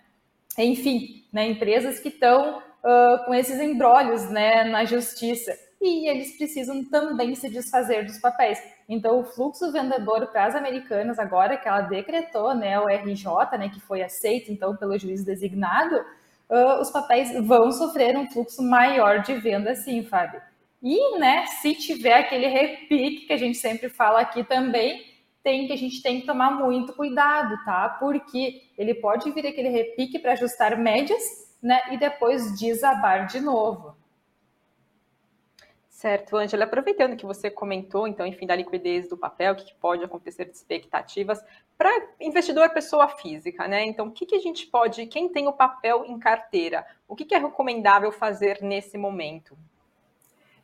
enfim, 0.56 1.19
né, 1.32 1.48
empresas 1.48 2.00
que 2.00 2.10
estão 2.10 2.60
uh, 2.60 3.26
com 3.26 3.34
esses 3.34 3.60
embrólios 3.60 4.30
né, 4.30 4.64
na 4.66 4.86
justiça 4.86 5.56
e 5.82 6.10
eles 6.10 6.38
precisam 6.38 6.84
também 6.84 7.34
se 7.36 7.50
desfazer 7.50 8.06
dos 8.06 8.18
papéis. 8.18 8.62
Então, 8.88 9.20
o 9.20 9.24
fluxo 9.24 9.72
vendedor 9.72 10.28
para 10.28 10.46
as 10.46 10.56
americanas, 10.56 11.18
agora 11.18 11.56
que 11.56 11.68
ela 11.68 11.82
decretou 11.82 12.54
né, 12.54 12.80
o 12.80 12.88
RJ, 12.88 13.58
né, 13.58 13.70
que 13.70 13.80
foi 13.80 14.02
aceito 14.02 14.52
então 14.52 14.76
pelo 14.76 14.98
juiz 14.98 15.24
designado, 15.24 15.96
uh, 16.50 16.82
os 16.82 16.92
papéis 16.92 17.34
vão 17.46 17.72
sofrer 17.72 18.18
um 18.18 18.30
fluxo 18.30 18.62
maior 18.62 19.22
de 19.22 19.34
venda, 19.36 19.74
sim, 19.74 20.04
Fábio. 20.04 20.42
E, 20.82 21.18
né, 21.18 21.46
se 21.62 21.74
tiver 21.76 22.14
aquele 22.14 22.48
repique 22.48 23.28
que 23.28 23.34
a 23.34 23.38
gente 23.38 23.58
sempre 23.58 23.90
fala 23.90 24.22
aqui 24.22 24.44
também, 24.44 25.09
tem 25.44 25.68
que 25.68 25.74
a 25.74 25.78
gente 25.78 26.02
tem 26.02 26.22
que 26.22 26.28
tomar 26.28 26.52
muito 26.52 26.94
cuidado, 26.94 27.64
tá? 27.64 27.90
Porque 28.00 28.64
ele 28.78 28.94
pode 28.96 29.32
vir 29.32 29.48
aquele 29.48 29.70
repique 29.70 30.20
para 30.20 30.34
ajustar 30.34 30.78
médias, 30.78 31.50
né, 31.62 31.82
e 31.92 31.98
depois 31.98 32.58
desabar 32.58 33.28
de 33.28 33.40
novo. 33.40 33.98
Certo, 35.90 36.38
Angela, 36.38 36.64
aproveitando 36.64 37.18
que 37.18 37.26
você 37.26 37.52
comentou, 37.52 38.08
então, 38.08 38.26
enfim, 38.26 38.48
da 38.48 38.56
liquidez 38.56 39.10
do 39.10 39.18
papel, 39.18 39.52
o 39.52 39.56
que 39.58 39.76
pode 39.76 40.02
acontecer 40.02 40.46
de 40.46 40.52
expectativas 40.52 41.44
para 41.78 41.92
investidor 42.22 42.70
pessoa 42.70 43.10
física, 43.10 43.68
né? 43.68 43.84
Então, 43.84 44.08
o 44.08 44.12
que, 44.12 44.26
que 44.26 44.36
a 44.36 44.40
gente 44.40 44.66
pode, 44.68 45.06
quem 45.08 45.28
tem 45.28 45.50
o 45.50 45.54
papel 45.54 46.06
em 46.06 46.18
carteira, 46.18 46.86
o 47.06 47.18
que, 47.18 47.26
que 47.26 47.36
é 47.36 47.38
recomendável 47.38 48.14
fazer 48.14 48.62
nesse 48.62 48.98
momento? 48.98 49.58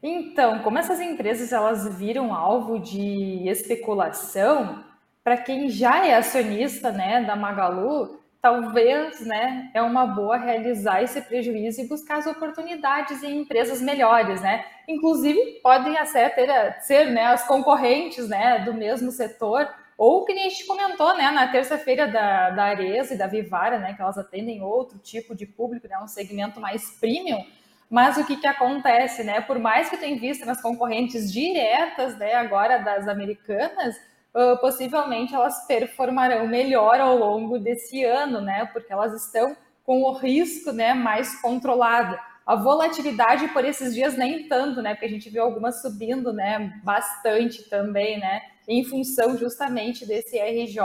Então, 0.02 0.60
como 0.60 0.78
essas 0.78 1.00
empresas 1.00 1.52
elas 1.52 1.98
viram 1.98 2.34
alvo 2.34 2.80
de 2.80 3.48
especulação, 3.48 4.84
para 5.24 5.38
quem 5.38 5.70
já 5.70 6.06
é 6.06 6.16
acionista, 6.16 6.92
né, 6.92 7.24
da 7.24 7.36
Magalu, 7.36 8.20
talvez 8.46 9.26
né, 9.26 9.72
é 9.74 9.82
uma 9.82 10.06
boa 10.06 10.38
realizar 10.38 11.02
esse 11.02 11.20
prejuízo 11.20 11.82
e 11.82 11.88
buscar 11.88 12.20
as 12.20 12.28
oportunidades 12.28 13.24
em 13.24 13.42
empresas 13.42 13.82
melhores, 13.82 14.40
né? 14.40 14.64
Inclusive, 14.88 15.60
podem 15.64 15.98
até 15.98 16.80
ser 16.82 17.10
né, 17.10 17.26
as 17.26 17.48
concorrentes 17.48 18.30
né, 18.30 18.60
do 18.60 18.72
mesmo 18.72 19.10
setor, 19.10 19.68
ou 19.98 20.26
que 20.26 20.34
a 20.34 20.36
gente 20.36 20.64
comentou 20.68 21.18
né, 21.18 21.32
na 21.32 21.48
terça-feira 21.48 22.08
da, 22.08 22.52
da 22.52 22.66
Areza 22.66 23.16
e 23.16 23.18
da 23.18 23.26
Vivara, 23.26 23.80
né, 23.80 23.96
que 23.96 24.02
elas 24.04 24.20
atendem 24.20 24.62
outro 24.62 25.00
tipo 25.00 25.34
de 25.34 25.48
público, 25.48 25.88
né, 25.88 25.98
um 25.98 26.08
segmento 26.08 26.60
mais 26.60 26.92
premium. 27.00 27.44
Mas 27.90 28.18
o 28.18 28.26
que, 28.26 28.38
que 28.38 28.48
acontece, 28.48 29.24
né? 29.24 29.42
Por 29.42 29.60
mais 29.60 29.90
que 29.90 29.98
tenha 29.98 30.20
visto 30.20 30.46
nas 30.46 30.62
concorrentes 30.62 31.32
diretas, 31.32 32.18
né, 32.18 32.34
agora 32.34 32.80
das 32.80 33.08
americanas, 33.08 33.96
uh, 34.34 34.58
possivelmente 34.60 35.36
elas 35.36 35.66
performarão 35.68 36.48
melhor 36.48 37.00
ao 37.00 37.16
longo 37.16 37.60
desse 37.60 38.04
ano, 38.04 38.42
né? 38.42 38.66
Porque 38.74 38.92
elas 38.92 39.14
estão 39.14 39.56
com 39.84 40.02
o 40.02 40.14
risco, 40.14 40.72
né, 40.72 40.94
mais 40.94 41.40
controlado. 41.42 42.18
A 42.46 42.56
volatilidade 42.56 43.48
por 43.50 43.64
esses 43.64 43.94
dias 43.94 44.18
nem 44.18 44.48
tanto, 44.48 44.82
né? 44.82 44.94
Porque 44.94 45.06
a 45.06 45.10
gente 45.10 45.30
viu 45.30 45.44
algumas 45.44 45.82
subindo, 45.82 46.34
né, 46.34 46.74
bastante 46.84 47.70
também, 47.70 48.20
né, 48.20 48.42
em 48.68 48.84
função 48.84 49.38
justamente 49.38 50.06
desse 50.06 50.40
RJ 50.40 50.80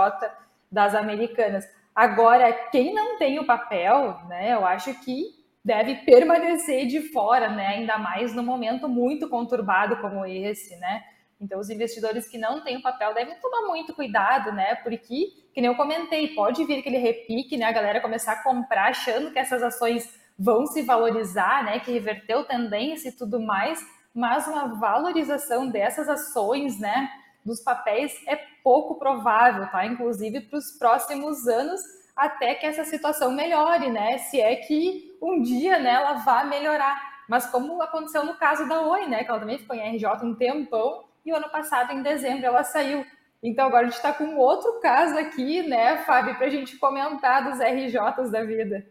das 0.71 0.95
americanas. 0.95 1.66
Agora, 1.95 2.52
quem 2.71 2.95
não 2.95 3.19
tem 3.19 3.38
o 3.38 3.47
papel, 3.47 4.21
né, 4.28 4.54
eu 4.54 4.64
acho 4.64 4.92
que 5.02 5.39
deve 5.64 5.97
permanecer 5.97 6.87
de 6.87 7.00
fora, 7.12 7.50
né, 7.50 7.67
ainda 7.67 7.99
mais 7.99 8.35
no 8.35 8.43
momento 8.43 8.88
muito 8.88 9.29
conturbado 9.29 9.97
como 9.99 10.25
esse, 10.25 10.76
né? 10.76 11.02
Então, 11.40 11.59
os 11.59 11.71
investidores 11.71 12.29
que 12.29 12.37
não 12.37 12.62
têm 12.62 12.76
o 12.76 12.83
papel 12.83 13.14
devem 13.14 13.35
tomar 13.40 13.67
muito 13.67 13.95
cuidado, 13.95 14.52
né? 14.52 14.75
Porque, 14.76 15.29
que 15.55 15.61
nem 15.61 15.71
eu 15.71 15.75
comentei, 15.75 16.29
pode 16.35 16.62
vir 16.67 16.81
aquele 16.81 16.99
repique, 16.99 17.57
né? 17.57 17.64
A 17.64 17.73
galera 17.73 18.00
começar 18.00 18.33
a 18.33 18.43
comprar 18.43 18.90
achando 18.90 19.31
que 19.31 19.38
essas 19.38 19.62
ações 19.62 20.07
vão 20.38 20.67
se 20.67 20.83
valorizar, 20.83 21.64
né? 21.64 21.81
Que 21.81 21.93
reverteu 21.93 22.45
tendência 22.45 23.09
e 23.09 23.12
tudo 23.12 23.40
mais, 23.40 23.81
mas 24.14 24.47
uma 24.47 24.79
valorização 24.79 25.71
dessas 25.71 26.11
ações, 26.11 26.79
né? 26.79 27.09
Dos 27.43 27.62
papéis 27.62 28.12
é 28.26 28.37
pouco 28.62 28.99
provável, 28.99 29.67
tá? 29.71 29.87
Inclusive 29.87 30.40
para 30.43 30.59
os 30.59 30.73
próximos 30.73 31.49
anos, 31.49 31.81
até 32.20 32.54
que 32.54 32.66
essa 32.66 32.84
situação 32.84 33.32
melhore, 33.32 33.90
né? 33.90 34.18
Se 34.18 34.40
é 34.40 34.54
que 34.56 35.16
um 35.22 35.40
dia 35.40 35.78
né, 35.78 35.90
ela 35.90 36.14
vá 36.14 36.44
melhorar. 36.44 37.24
Mas 37.28 37.46
como 37.46 37.80
aconteceu 37.80 38.24
no 38.24 38.34
caso 38.34 38.68
da 38.68 38.82
Oi, 38.82 39.06
né? 39.06 39.24
Que 39.24 39.30
ela 39.30 39.40
também 39.40 39.58
ficou 39.58 39.74
em 39.74 39.96
RJ 39.96 40.06
um 40.22 40.34
tempão 40.34 41.04
e 41.24 41.32
o 41.32 41.36
ano 41.36 41.48
passado, 41.48 41.92
em 41.92 42.02
dezembro, 42.02 42.44
ela 42.44 42.62
saiu. 42.62 43.06
Então 43.42 43.66
agora 43.66 43.86
a 43.86 43.88
gente 43.88 43.96
está 43.96 44.12
com 44.12 44.36
outro 44.36 44.80
caso 44.80 45.18
aqui, 45.18 45.62
né, 45.62 45.98
Fábio, 45.98 46.36
para 46.36 46.46
a 46.46 46.50
gente 46.50 46.76
comentar 46.76 47.44
dos 47.44 47.58
RJs 47.58 48.30
da 48.30 48.44
vida. 48.44 48.86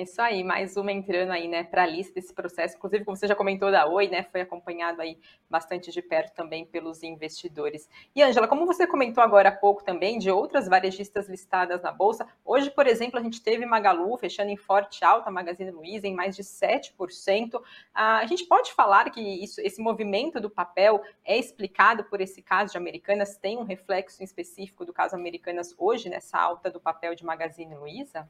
É 0.00 0.04
isso 0.04 0.22
aí, 0.22 0.42
mais 0.42 0.78
uma 0.78 0.90
entrando 0.90 1.30
aí, 1.30 1.46
né, 1.46 1.62
para 1.62 1.82
a 1.82 1.86
lista 1.86 2.14
desse 2.14 2.32
processo. 2.32 2.74
Inclusive, 2.74 3.04
como 3.04 3.14
você 3.14 3.26
já 3.26 3.34
comentou 3.34 3.70
da 3.70 3.86
Oi, 3.86 4.08
né, 4.08 4.22
foi 4.22 4.40
acompanhado 4.40 5.02
aí 5.02 5.18
bastante 5.50 5.92
de 5.92 6.00
perto 6.00 6.34
também 6.34 6.64
pelos 6.64 7.02
investidores. 7.02 7.86
E, 8.16 8.22
Ângela, 8.22 8.48
como 8.48 8.64
você 8.64 8.86
comentou 8.86 9.22
agora 9.22 9.50
há 9.50 9.52
pouco 9.52 9.84
também 9.84 10.18
de 10.18 10.30
outras 10.30 10.66
varejistas 10.68 11.28
listadas 11.28 11.82
na 11.82 11.92
Bolsa, 11.92 12.26
hoje, 12.42 12.70
por 12.70 12.86
exemplo, 12.86 13.20
a 13.20 13.22
gente 13.22 13.42
teve 13.42 13.66
Magalu 13.66 14.16
fechando 14.16 14.50
em 14.50 14.56
forte 14.56 15.04
alta, 15.04 15.30
Magazine 15.30 15.70
Luiza 15.70 16.06
em 16.06 16.14
mais 16.14 16.34
de 16.34 16.44
7%. 16.44 17.62
Ah, 17.92 18.20
a 18.20 18.26
gente 18.26 18.46
pode 18.46 18.72
falar 18.72 19.10
que 19.10 19.20
isso, 19.20 19.60
esse 19.60 19.82
movimento 19.82 20.40
do 20.40 20.48
papel 20.48 21.02
é 21.22 21.36
explicado 21.36 22.04
por 22.04 22.22
esse 22.22 22.40
caso 22.40 22.72
de 22.72 22.78
Americanas? 22.78 23.36
Tem 23.36 23.58
um 23.58 23.64
reflexo 23.64 24.24
específico 24.24 24.86
do 24.86 24.94
caso 24.94 25.14
Americanas 25.14 25.74
hoje 25.76 26.08
nessa 26.08 26.38
alta 26.38 26.70
do 26.70 26.80
papel 26.80 27.14
de 27.14 27.22
Magazine 27.22 27.74
Luiza? 27.74 28.26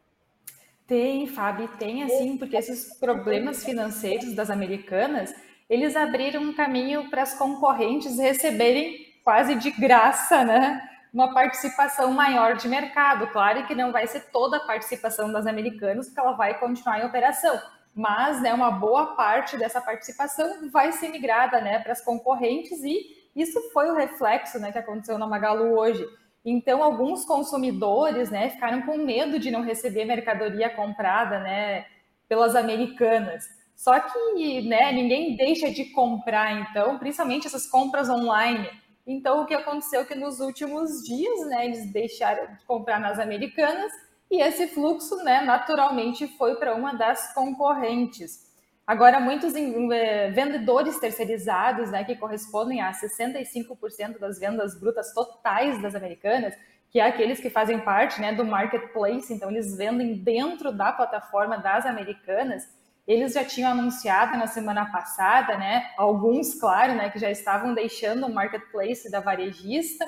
Tem, 0.90 1.24
Fábio, 1.28 1.68
tem 1.78 2.02
assim, 2.02 2.36
porque 2.36 2.56
esses 2.56 2.98
problemas 2.98 3.64
financeiros 3.64 4.34
das 4.34 4.50
americanas, 4.50 5.32
eles 5.68 5.94
abriram 5.94 6.42
um 6.42 6.52
caminho 6.52 7.08
para 7.08 7.22
as 7.22 7.32
concorrentes 7.32 8.18
receberem 8.18 9.06
quase 9.22 9.54
de 9.54 9.70
graça, 9.70 10.44
né? 10.44 10.82
Uma 11.14 11.32
participação 11.32 12.10
maior 12.10 12.56
de 12.56 12.66
mercado. 12.66 13.28
Claro 13.28 13.64
que 13.68 13.74
não 13.76 13.92
vai 13.92 14.08
ser 14.08 14.32
toda 14.32 14.56
a 14.56 14.66
participação 14.66 15.30
das 15.30 15.46
americanas, 15.46 16.06
porque 16.06 16.18
ela 16.18 16.32
vai 16.32 16.58
continuar 16.58 16.98
em 16.98 17.06
operação. 17.06 17.56
Mas, 17.94 18.42
né, 18.42 18.52
uma 18.52 18.72
boa 18.72 19.14
parte 19.14 19.56
dessa 19.56 19.80
participação 19.80 20.68
vai 20.72 20.90
ser 20.90 21.10
migrada, 21.10 21.60
né, 21.60 21.78
para 21.78 21.92
as 21.92 22.00
concorrentes 22.00 22.82
e 22.82 23.16
isso 23.36 23.60
foi 23.72 23.88
o 23.92 23.94
reflexo, 23.94 24.58
né, 24.58 24.72
que 24.72 24.78
aconteceu 24.78 25.16
na 25.18 25.26
Magalu 25.28 25.78
hoje 25.78 26.04
então, 26.44 26.82
alguns 26.82 27.24
consumidores 27.24 28.30
né, 28.30 28.50
ficaram 28.50 28.82
com 28.82 28.96
medo 28.96 29.38
de 29.38 29.50
não 29.50 29.62
receber 29.62 30.04
mercadoria 30.04 30.70
comprada 30.70 31.38
né, 31.40 31.84
pelas 32.28 32.56
americanas. 32.56 33.44
Só 33.76 33.98
que 33.98 34.62
né, 34.68 34.92
ninguém 34.92 35.36
deixa 35.36 35.70
de 35.70 35.86
comprar, 35.86 36.52
então, 36.60 36.98
principalmente 36.98 37.46
essas 37.46 37.66
compras 37.66 38.08
online. 38.08 38.68
Então, 39.06 39.42
o 39.42 39.46
que 39.46 39.54
aconteceu 39.54 40.02
é 40.02 40.04
que 40.04 40.14
nos 40.14 40.40
últimos 40.40 41.02
dias 41.04 41.46
né, 41.48 41.66
eles 41.66 41.92
deixaram 41.92 42.54
de 42.54 42.64
comprar 42.64 42.98
nas 43.00 43.18
americanas 43.18 43.90
e 44.30 44.40
esse 44.40 44.68
fluxo 44.68 45.16
né, 45.24 45.42
naturalmente 45.42 46.26
foi 46.38 46.54
para 46.56 46.74
uma 46.74 46.94
das 46.94 47.34
concorrentes. 47.34 48.49
Agora, 48.90 49.20
muitos 49.20 49.54
eh, 49.54 50.32
vendedores 50.32 50.98
terceirizados, 50.98 51.92
né, 51.92 52.02
que 52.02 52.16
correspondem 52.16 52.80
a 52.80 52.90
65% 52.90 54.18
das 54.18 54.40
vendas 54.40 54.76
brutas 54.80 55.14
totais 55.14 55.80
das 55.80 55.94
americanas, 55.94 56.54
que 56.90 56.98
é 56.98 57.06
aqueles 57.06 57.38
que 57.38 57.48
fazem 57.48 57.78
parte 57.78 58.20
né, 58.20 58.34
do 58.34 58.44
marketplace, 58.44 59.32
então 59.32 59.48
eles 59.48 59.76
vendem 59.76 60.14
dentro 60.14 60.72
da 60.72 60.90
plataforma 60.90 61.56
das 61.56 61.86
americanas, 61.86 62.68
eles 63.06 63.34
já 63.34 63.44
tinham 63.44 63.70
anunciado 63.70 64.36
na 64.36 64.48
semana 64.48 64.84
passada, 64.90 65.56
né, 65.56 65.92
alguns, 65.96 66.54
claro, 66.54 66.94
né, 66.94 67.10
que 67.10 67.18
já 67.20 67.30
estavam 67.30 67.72
deixando 67.72 68.26
o 68.26 68.34
marketplace 68.34 69.08
da 69.08 69.20
varejista, 69.20 70.04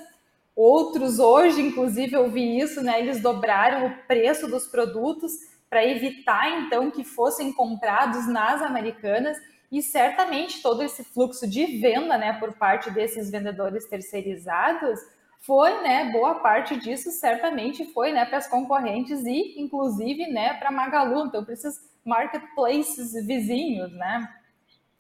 outros 0.57 1.21
hoje, 1.21 1.63
inclusive, 1.63 2.17
eu 2.17 2.29
vi 2.29 2.59
isso, 2.59 2.83
né, 2.83 2.99
eles 2.99 3.23
dobraram 3.23 3.87
o 3.87 3.97
preço 4.09 4.49
dos 4.49 4.67
produtos, 4.67 5.52
para 5.73 5.87
evitar 5.87 6.61
então 6.61 6.91
que 6.91 7.03
fossem 7.03 7.51
comprados 7.51 8.29
nas 8.29 8.61
americanas 8.61 9.39
e 9.71 9.81
certamente 9.81 10.61
todo 10.61 10.83
esse 10.83 11.03
fluxo 11.03 11.49
de 11.49 11.65
venda, 11.81 12.19
né, 12.19 12.35
por 12.35 12.53
parte 12.53 12.91
desses 12.91 13.31
vendedores 13.31 13.89
terceirizados 13.89 15.01
foi, 15.41 15.83
né, 15.83 16.13
boa 16.13 16.35
parte 16.41 16.77
disso 16.77 17.11
certamente 17.11 17.87
foi, 17.87 18.13
né, 18.13 18.27
para 18.27 18.37
as 18.37 18.47
concorrentes 18.47 19.25
e 19.25 19.59
inclusive, 19.59 20.27
né, 20.27 20.53
para 20.59 20.71
Magalu, 20.71 21.25
então 21.25 21.43
para 21.43 21.55
esses 21.55 21.91
marketplaces 22.05 23.15
vizinhos, 23.27 23.91
né? 23.93 24.29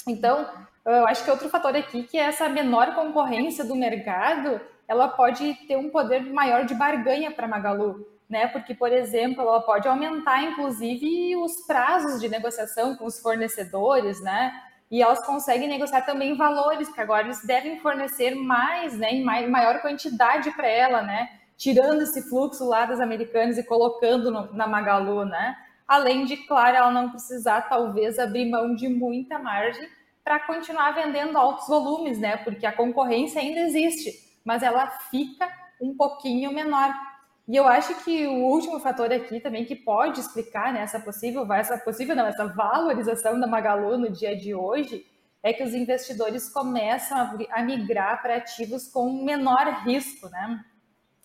Então, 0.08 0.48
eu 0.86 1.06
acho 1.06 1.22
que 1.22 1.30
outro 1.30 1.50
fator 1.50 1.76
aqui 1.76 2.04
que 2.04 2.16
é 2.16 2.22
essa 2.22 2.48
menor 2.48 2.94
concorrência 2.94 3.62
do 3.62 3.76
mercado, 3.76 4.58
ela 4.88 5.06
pode 5.06 5.52
ter 5.68 5.76
um 5.76 5.90
poder 5.90 6.32
maior 6.32 6.64
de 6.64 6.74
barganha 6.74 7.30
para 7.30 7.46
Magalu 7.46 8.10
né? 8.32 8.48
Porque, 8.48 8.74
por 8.74 8.90
exemplo, 8.90 9.42
ela 9.42 9.60
pode 9.60 9.86
aumentar, 9.86 10.42
inclusive, 10.42 11.36
os 11.36 11.66
prazos 11.66 12.18
de 12.18 12.30
negociação 12.30 12.96
com 12.96 13.04
os 13.04 13.20
fornecedores, 13.20 14.22
né? 14.22 14.50
E 14.90 15.02
elas 15.02 15.24
conseguem 15.24 15.68
negociar 15.68 16.00
também 16.00 16.34
valores, 16.34 16.88
porque 16.88 17.02
agora 17.02 17.24
eles 17.24 17.44
devem 17.44 17.78
fornecer 17.80 18.34
mais, 18.34 18.96
né? 18.96 19.12
Em 19.12 19.22
maior 19.22 19.82
quantidade 19.82 20.50
para 20.52 20.66
ela, 20.66 21.02
né? 21.02 21.28
Tirando 21.58 22.00
esse 22.00 22.22
fluxo 22.30 22.66
lá 22.66 22.86
das 22.86 23.00
americanas 23.00 23.58
e 23.58 23.62
colocando 23.62 24.30
no, 24.30 24.50
na 24.54 24.66
Magalu, 24.66 25.26
né? 25.26 25.54
Além 25.86 26.24
de, 26.24 26.38
claro, 26.38 26.74
ela 26.74 26.90
não 26.90 27.10
precisar, 27.10 27.68
talvez, 27.68 28.18
abrir 28.18 28.48
mão 28.48 28.74
de 28.74 28.88
muita 28.88 29.38
margem 29.38 29.86
para 30.24 30.40
continuar 30.40 30.92
vendendo 30.92 31.36
altos 31.36 31.68
volumes, 31.68 32.18
né? 32.18 32.38
Porque 32.38 32.64
a 32.64 32.72
concorrência 32.72 33.42
ainda 33.42 33.60
existe, 33.60 34.10
mas 34.42 34.62
ela 34.62 34.86
fica 35.10 35.46
um 35.78 35.94
pouquinho 35.94 36.50
menor. 36.50 36.94
E 37.48 37.56
eu 37.56 37.66
acho 37.66 38.04
que 38.04 38.26
o 38.26 38.44
último 38.44 38.78
fator 38.78 39.12
aqui 39.12 39.40
também 39.40 39.64
que 39.64 39.74
pode 39.74 40.20
explicar 40.20 40.72
né, 40.72 40.80
essa 40.80 41.00
possível, 41.00 41.50
essa 41.52 41.76
possível 41.78 42.14
não, 42.14 42.26
essa 42.26 42.46
valorização 42.46 43.38
da 43.38 43.46
Magalu 43.46 43.98
no 43.98 44.10
dia 44.10 44.36
de 44.36 44.54
hoje 44.54 45.04
é 45.42 45.52
que 45.52 45.62
os 45.62 45.74
investidores 45.74 46.48
começam 46.48 47.18
a, 47.50 47.62
migrar 47.62 48.22
para 48.22 48.36
ativos 48.36 48.86
com 48.88 49.24
menor 49.24 49.82
risco, 49.84 50.28
né? 50.28 50.64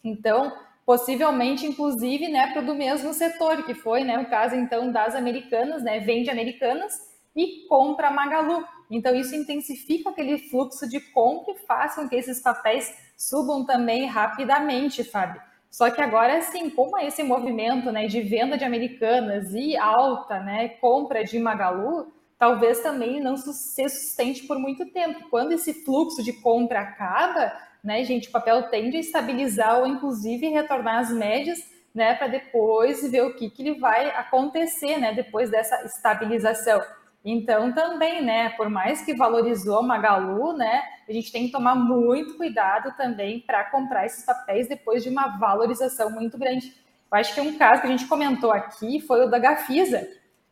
Então, 0.03 0.51
possivelmente, 0.83 1.67
inclusive, 1.67 2.27
né, 2.27 2.51
para 2.51 2.63
o 2.63 2.65
do 2.65 2.73
mesmo 2.73 3.13
setor, 3.13 3.63
que 3.63 3.75
foi 3.75 4.03
né, 4.03 4.17
o 4.17 4.27
caso 4.27 4.55
então 4.55 4.91
das 4.91 5.13
americanas, 5.13 5.83
né? 5.83 5.99
Vende 5.99 6.31
americanas 6.31 6.95
e 7.35 7.67
compra 7.67 8.09
Magalu. 8.09 8.65
Então, 8.89 9.13
isso 9.13 9.35
intensifica 9.35 10.09
aquele 10.09 10.39
fluxo 10.49 10.89
de 10.89 10.99
compra 10.99 11.53
e 11.53 11.59
faz 11.67 11.93
com 11.93 12.09
que 12.09 12.15
esses 12.15 12.41
papéis 12.41 12.91
subam 13.15 13.65
também 13.65 14.07
rapidamente, 14.07 15.03
Fábio. 15.03 15.46
Só 15.77 15.91
que 15.91 16.01
agora, 16.01 16.39
assim, 16.39 16.71
como 16.71 16.97
é 16.97 17.05
esse 17.05 17.21
movimento 17.21 17.91
né, 17.91 18.07
de 18.07 18.19
venda 18.19 18.57
de 18.57 18.65
americanas 18.65 19.53
e 19.53 19.77
alta 19.77 20.39
né, 20.39 20.69
compra 20.69 21.23
de 21.23 21.37
Magalu, 21.37 22.11
talvez 22.35 22.79
também 22.79 23.21
não 23.21 23.37
se 23.37 23.53
sustente 23.87 24.47
por 24.47 24.57
muito 24.57 24.91
tempo. 24.91 25.29
Quando 25.29 25.51
esse 25.51 25.85
fluxo 25.85 26.23
de 26.23 26.33
compra 26.33 26.79
acaba, 26.79 27.53
né, 27.83 28.03
gente, 28.03 28.27
o 28.27 28.31
papel 28.31 28.71
tende 28.71 28.97
a 28.97 28.99
estabilizar 28.99 29.77
ou 29.77 29.85
inclusive 29.85 30.47
retornar 30.47 30.97
às 30.97 31.11
médias, 31.11 31.59
né, 31.93 32.15
para 32.15 32.25
depois 32.25 33.07
ver 33.11 33.21
o 33.25 33.35
que, 33.35 33.47
que 33.47 33.61
ele 33.61 33.79
vai 33.79 34.09
acontecer, 34.09 34.97
né, 34.97 35.13
depois 35.13 35.51
dessa 35.51 35.85
estabilização. 35.85 36.81
Então, 37.29 37.73
também, 37.73 38.23
né, 38.23 38.51
por 38.51 38.69
mais 38.69 39.01
que 39.01 39.13
valorizou 39.13 39.79
a 39.79 39.83
Magalu, 39.83 40.53
né, 40.53 40.81
a 41.09 41.11
gente 41.11 41.29
tem 41.29 41.47
que 41.47 41.51
tomar 41.51 41.75
muito 41.75 42.37
cuidado 42.37 42.95
também 42.95 43.41
para 43.41 43.65
comprar 43.65 44.05
esses 44.05 44.23
papéis 44.23 44.69
depois 44.69 45.03
de 45.03 45.09
uma 45.09 45.37
valorização 45.37 46.09
muito 46.09 46.37
grande. 46.37 46.73
Eu 47.11 47.17
acho 47.17 47.35
que 47.35 47.41
um 47.41 47.57
caso 47.57 47.81
que 47.81 47.87
a 47.87 47.89
gente 47.89 48.07
comentou 48.07 48.49
aqui 48.49 49.01
foi 49.01 49.25
o 49.25 49.29
da 49.29 49.39
Gafisa, 49.39 50.07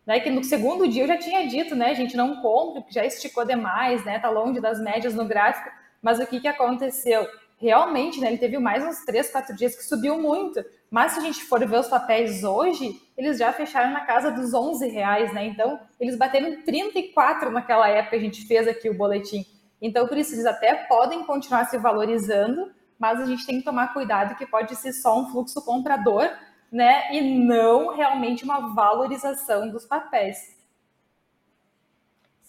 né, 0.05 0.19
que 0.19 0.29
no 0.29 0.43
segundo 0.43 0.85
dia 0.85 1.03
eu 1.03 1.07
já 1.07 1.17
tinha 1.17 1.47
dito, 1.47 1.77
né, 1.77 1.95
gente 1.95 2.17
não 2.17 2.41
compra, 2.41 2.81
porque 2.81 2.93
já 2.93 3.05
esticou 3.05 3.45
demais, 3.45 4.03
né, 4.03 4.19
tá 4.19 4.29
longe 4.29 4.59
das 4.59 4.77
médias 4.77 5.15
no 5.15 5.23
gráfico, 5.23 5.69
mas 6.01 6.19
o 6.19 6.27
que, 6.27 6.41
que 6.41 6.47
aconteceu? 6.47 7.25
Realmente, 7.57 8.19
né, 8.19 8.27
ele 8.27 8.37
teve 8.37 8.59
mais 8.59 8.83
uns 8.83 9.05
três, 9.05 9.31
quatro 9.31 9.55
dias 9.55 9.77
que 9.77 9.83
subiu 9.85 10.21
muito, 10.21 10.61
mas 10.89 11.13
se 11.13 11.19
a 11.19 11.21
gente 11.21 11.43
for 11.43 11.65
ver 11.65 11.79
os 11.79 11.87
papéis 11.87 12.43
hoje, 12.43 13.01
eles 13.17 13.37
já 13.37 13.51
fecharam 13.51 13.91
na 13.91 14.01
casa 14.01 14.31
dos 14.31 14.53
11 14.53 14.87
reais, 14.87 15.33
né? 15.33 15.45
Então, 15.47 15.79
eles 15.99 16.17
bateram 16.17 16.61
34 16.63 17.51
naquela 17.51 17.87
época, 17.87 18.15
a 18.15 18.19
gente 18.19 18.45
fez 18.47 18.67
aqui 18.67 18.89
o 18.89 18.97
boletim. 18.97 19.45
Então, 19.81 20.07
por 20.07 20.17
isso, 20.17 20.33
eles 20.33 20.45
até 20.45 20.73
podem 20.85 21.23
continuar 21.23 21.65
se 21.65 21.77
valorizando, 21.77 22.71
mas 22.97 23.19
a 23.19 23.25
gente 23.25 23.45
tem 23.45 23.59
que 23.59 23.65
tomar 23.65 23.93
cuidado 23.93 24.35
que 24.35 24.45
pode 24.45 24.75
ser 24.75 24.93
só 24.93 25.19
um 25.19 25.29
fluxo 25.29 25.63
comprador, 25.63 26.29
né? 26.71 27.13
E 27.13 27.39
não 27.45 27.95
realmente 27.95 28.43
uma 28.43 28.73
valorização 28.73 29.69
dos 29.69 29.85
papéis. 29.85 30.54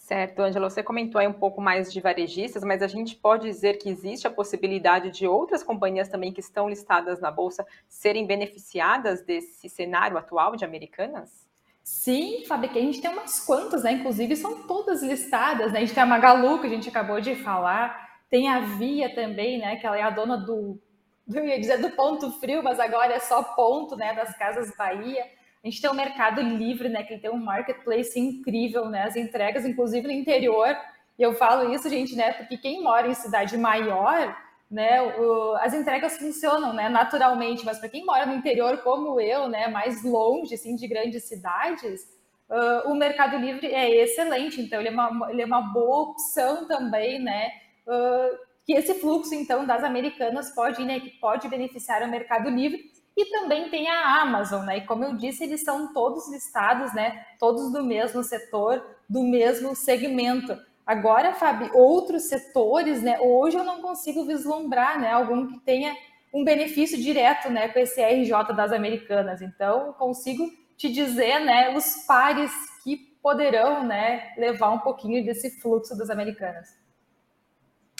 Certo, 0.07 0.39
Angela, 0.39 0.69
você 0.69 0.81
comentou 0.81 1.19
aí 1.19 1.27
um 1.27 1.33
pouco 1.33 1.59
mais 1.59 1.91
de 1.91 1.99
varejistas, 1.99 2.63
mas 2.63 2.81
a 2.81 2.87
gente 2.87 3.13
pode 3.13 3.45
dizer 3.45 3.73
que 3.73 3.89
existe 3.89 4.25
a 4.25 4.31
possibilidade 4.31 5.11
de 5.11 5.27
outras 5.27 5.61
companhias 5.61 6.07
também 6.07 6.31
que 6.31 6.39
estão 6.39 6.69
listadas 6.69 7.19
na 7.19 7.29
Bolsa 7.29 7.67
serem 7.89 8.25
beneficiadas 8.25 9.21
desse 9.21 9.67
cenário 9.67 10.17
atual 10.17 10.55
de 10.55 10.63
americanas? 10.63 11.45
Sim, 11.83 12.45
Fábio, 12.47 12.69
que 12.69 12.79
a 12.79 12.81
gente 12.81 13.01
tem 13.01 13.11
umas 13.11 13.41
quantas, 13.41 13.83
né? 13.83 13.91
Inclusive 13.91 14.37
são 14.37 14.65
todas 14.65 15.03
listadas, 15.03 15.73
né? 15.73 15.79
A 15.79 15.81
gente 15.81 15.93
tem 15.93 16.03
a 16.03 16.05
Magalu, 16.05 16.61
que 16.61 16.67
a 16.67 16.69
gente 16.69 16.87
acabou 16.87 17.19
de 17.19 17.35
falar, 17.35 18.21
tem 18.29 18.47
a 18.47 18.61
Via 18.61 19.13
também, 19.13 19.59
né? 19.59 19.75
Que 19.75 19.85
ela 19.85 19.97
é 19.97 20.03
a 20.03 20.09
dona 20.09 20.37
do, 20.37 20.79
eu 21.33 21.45
ia 21.45 21.59
dizer 21.59 21.79
do 21.79 21.89
ponto 21.89 22.31
frio, 22.39 22.63
mas 22.63 22.79
agora 22.79 23.13
é 23.13 23.19
só 23.19 23.43
ponto, 23.43 23.97
né? 23.97 24.13
Das 24.13 24.37
Casas 24.37 24.73
Bahia. 24.77 25.25
A 25.67 25.69
gente 25.69 25.81
tem 25.81 25.89
o 25.89 25.93
Mercado 25.93 26.39
Livre, 26.39 26.87
né, 26.87 27.03
que 27.03 27.17
tem 27.17 27.29
um 27.29 27.43
marketplace 27.43 28.17
incrível, 28.17 28.85
né, 28.85 29.03
as 29.03 29.17
entregas, 29.17 29.65
inclusive 29.65 30.07
no 30.07 30.13
interior. 30.13 30.73
E 31.19 31.21
eu 31.21 31.33
falo 31.33 31.73
isso, 31.73 31.89
gente, 31.89 32.15
né, 32.15 32.31
porque 32.31 32.57
quem 32.57 32.81
mora 32.81 33.05
em 33.05 33.13
cidade 33.13 33.57
maior, 33.57 34.33
né, 34.71 35.01
o, 35.01 35.57
as 35.57 35.73
entregas 35.73 36.17
funcionam, 36.17 36.71
né, 36.71 36.87
naturalmente. 36.87 37.65
Mas 37.65 37.79
para 37.79 37.89
quem 37.89 38.05
mora 38.05 38.25
no 38.25 38.35
interior, 38.35 38.77
como 38.77 39.19
eu, 39.19 39.49
né, 39.49 39.67
mais 39.67 40.05
longe, 40.05 40.53
assim, 40.53 40.73
de 40.73 40.87
grandes 40.87 41.25
cidades, 41.25 42.01
uh, 42.49 42.89
o 42.89 42.95
Mercado 42.95 43.35
Livre 43.35 43.67
é 43.67 43.93
excelente. 44.03 44.61
Então 44.61 44.79
ele 44.79 44.87
é 44.87 44.91
uma, 44.91 45.29
ele 45.29 45.41
é 45.41 45.45
uma 45.45 45.73
boa 45.73 46.11
opção 46.11 46.65
também, 46.65 47.19
né. 47.19 47.51
Uh, 47.85 48.37
que 48.65 48.71
esse 48.71 48.93
fluxo, 48.93 49.35
então, 49.35 49.65
das 49.65 49.83
americanas 49.83 50.49
pode, 50.55 50.85
né, 50.85 51.01
pode 51.19 51.49
beneficiar 51.49 52.03
o 52.03 52.07
Mercado 52.07 52.49
Livre 52.49 52.95
e 53.17 53.25
também 53.25 53.67
tem 53.71 53.89
a 53.89 54.21
Amazon, 54.21 54.63
né? 54.63 54.77
E 54.77 54.85
como 54.85 55.03
eu 55.03 55.17
disse, 55.17 55.43
eles 55.43 55.63
são 55.63 55.91
todos 55.91 56.29
listados, 56.29 56.93
né? 56.93 57.25
Todos 57.39 57.71
do 57.73 57.83
mesmo 57.83 58.23
setor, 58.23 58.85
do 59.09 59.23
mesmo 59.23 59.75
segmento. 59.75 60.55
Agora, 60.85 61.33
Fábio, 61.33 61.75
outros 61.75 62.29
setores, 62.29 63.01
né? 63.01 63.19
Hoje 63.19 63.57
eu 63.57 63.63
não 63.63 63.81
consigo 63.81 64.23
vislumbrar, 64.23 65.01
né? 65.01 65.11
Algum 65.11 65.47
que 65.47 65.59
tenha 65.61 65.97
um 66.31 66.43
benefício 66.43 66.95
direto, 66.95 67.49
né? 67.49 67.69
Com 67.69 67.79
esse 67.79 67.99
RJ 67.99 68.53
das 68.55 68.71
Americanas. 68.71 69.41
Então, 69.41 69.93
consigo 69.93 70.47
te 70.77 70.87
dizer, 70.87 71.39
né? 71.39 71.75
Os 71.75 72.05
pares 72.05 72.51
que 72.83 72.97
poderão, 73.19 73.83
né? 73.83 74.31
Levar 74.37 74.69
um 74.69 74.79
pouquinho 74.79 75.25
desse 75.25 75.59
fluxo 75.59 75.97
das 75.97 76.11
Americanas. 76.11 76.69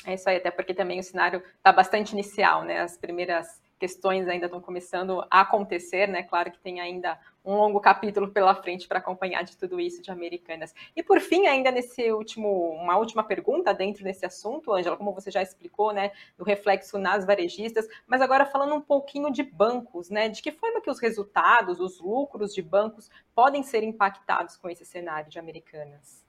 É 0.05 0.13
isso 0.13 0.29
aí, 0.29 0.37
até 0.37 0.51
porque 0.51 0.75
também 0.75 0.99
o 0.99 1.03
cenário 1.03 1.41
está 1.57 1.73
bastante 1.73 2.11
inicial, 2.11 2.63
né? 2.63 2.81
As 2.81 2.95
primeiras 2.95 3.47
questões 3.79 4.27
ainda 4.27 4.45
estão 4.45 4.59
começando 4.59 5.25
a 5.29 5.41
acontecer, 5.41 6.07
né? 6.07 6.23
Claro 6.23 6.51
que 6.51 6.59
tem 6.59 6.79
ainda 6.79 7.19
um 7.45 7.55
longo 7.55 7.79
capítulo 7.79 8.29
pela 8.29 8.53
frente 8.53 8.87
para 8.87 8.99
acompanhar 8.99 9.43
de 9.43 9.55
tudo 9.55 9.79
isso 9.79 10.01
de 10.01 10.11
Americanas. 10.11 10.73
E 10.95 11.01
por 11.01 11.21
fim, 11.21 11.47
ainda 11.47 11.71
nesse 11.71 12.11
último, 12.11 12.71
uma 12.71 12.97
última 12.97 13.23
pergunta 13.23 13.73
dentro 13.73 14.03
desse 14.03 14.25
assunto, 14.25 14.73
Ângela, 14.73 14.97
como 14.97 15.13
você 15.13 15.31
já 15.31 15.41
explicou, 15.41 15.93
né, 15.93 16.11
do 16.37 16.43
reflexo 16.43 16.97
nas 16.97 17.25
varejistas, 17.25 17.87
mas 18.05 18.21
agora 18.21 18.45
falando 18.45 18.75
um 18.75 18.81
pouquinho 18.81 19.31
de 19.31 19.43
bancos, 19.43 20.09
né? 20.09 20.27
De 20.27 20.41
que 20.41 20.51
forma 20.51 20.81
que 20.81 20.91
os 20.91 20.99
resultados, 20.99 21.79
os 21.79 21.99
lucros 21.99 22.53
de 22.53 22.61
bancos 22.61 23.09
podem 23.33 23.63
ser 23.63 23.83
impactados 23.83 24.57
com 24.57 24.69
esse 24.69 24.85
cenário 24.85 25.29
de 25.29 25.39
Americanas? 25.39 26.26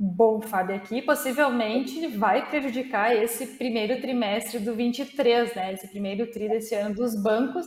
Bom, 0.00 0.40
Fábio, 0.40 0.76
aqui 0.76 1.02
possivelmente 1.02 2.06
vai 2.06 2.48
prejudicar 2.48 3.16
esse 3.16 3.58
primeiro 3.58 4.00
trimestre 4.00 4.60
do 4.60 4.72
23, 4.72 5.52
né? 5.56 5.72
Esse 5.72 5.88
primeiro 5.88 6.30
tri 6.30 6.48
desse 6.48 6.72
ano 6.76 6.94
dos 6.94 7.20
bancos, 7.20 7.66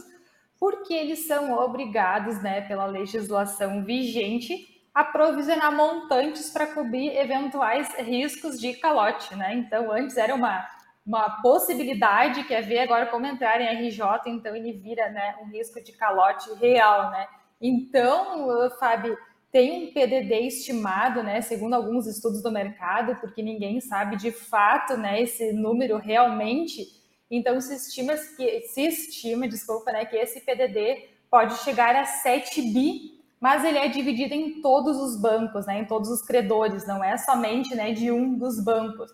porque 0.57 0.93
eles 0.93 1.27
são 1.27 1.51
obrigados, 1.51 2.41
né, 2.41 2.61
pela 2.61 2.85
legislação 2.85 3.83
vigente, 3.83 4.55
a 4.93 5.03
provisionar 5.03 5.75
montantes 5.75 6.49
para 6.51 6.67
cobrir 6.67 7.17
eventuais 7.17 7.93
riscos 7.97 8.57
de 8.57 8.75
calote, 8.75 9.35
né? 9.35 9.53
Então, 9.55 9.91
antes 9.91 10.15
era 10.15 10.33
uma, 10.33 10.65
uma 11.05 11.41
possibilidade, 11.41 12.45
que 12.45 12.53
é 12.53 12.61
ver 12.61 12.79
agora 12.79 13.07
como 13.07 13.25
entrar 13.25 13.59
em 13.59 13.87
RJ, 13.87 14.01
então 14.27 14.55
ele 14.55 14.71
vira, 14.71 15.09
né, 15.09 15.35
um 15.41 15.49
risco 15.49 15.83
de 15.83 15.91
calote 15.91 16.49
real, 16.53 17.11
né? 17.11 17.27
Então, 17.59 18.69
Fábio, 18.79 19.17
tem 19.51 19.83
um 19.83 19.93
PDD 19.93 20.47
estimado, 20.47 21.21
né, 21.21 21.41
segundo 21.41 21.73
alguns 21.73 22.07
estudos 22.07 22.41
do 22.41 22.51
mercado, 22.51 23.19
porque 23.19 23.43
ninguém 23.43 23.81
sabe 23.81 24.15
de 24.15 24.31
fato, 24.31 24.95
né, 24.95 25.21
esse 25.21 25.51
número 25.51 25.97
realmente. 25.97 26.87
Então 27.29 27.59
se 27.59 27.75
estima 27.75 28.13
que 28.37 28.61
se 28.61 28.81
estima, 28.81 29.47
desculpa, 29.47 29.91
né, 29.91 30.05
que 30.05 30.15
esse 30.15 30.39
PDD 30.41 31.09
pode 31.29 31.55
chegar 31.59 31.95
a 31.95 32.05
7 32.05 32.61
bi, 32.61 33.19
mas 33.41 33.65
ele 33.65 33.77
é 33.77 33.89
dividido 33.89 34.33
em 34.33 34.61
todos 34.61 34.97
os 34.97 35.19
bancos, 35.19 35.65
né, 35.65 35.79
em 35.79 35.85
todos 35.85 36.09
os 36.09 36.21
credores, 36.21 36.87
não 36.87 37.03
é 37.03 37.17
somente, 37.17 37.75
né, 37.75 37.91
de 37.91 38.09
um 38.09 38.37
dos 38.37 38.63
bancos. 38.63 39.11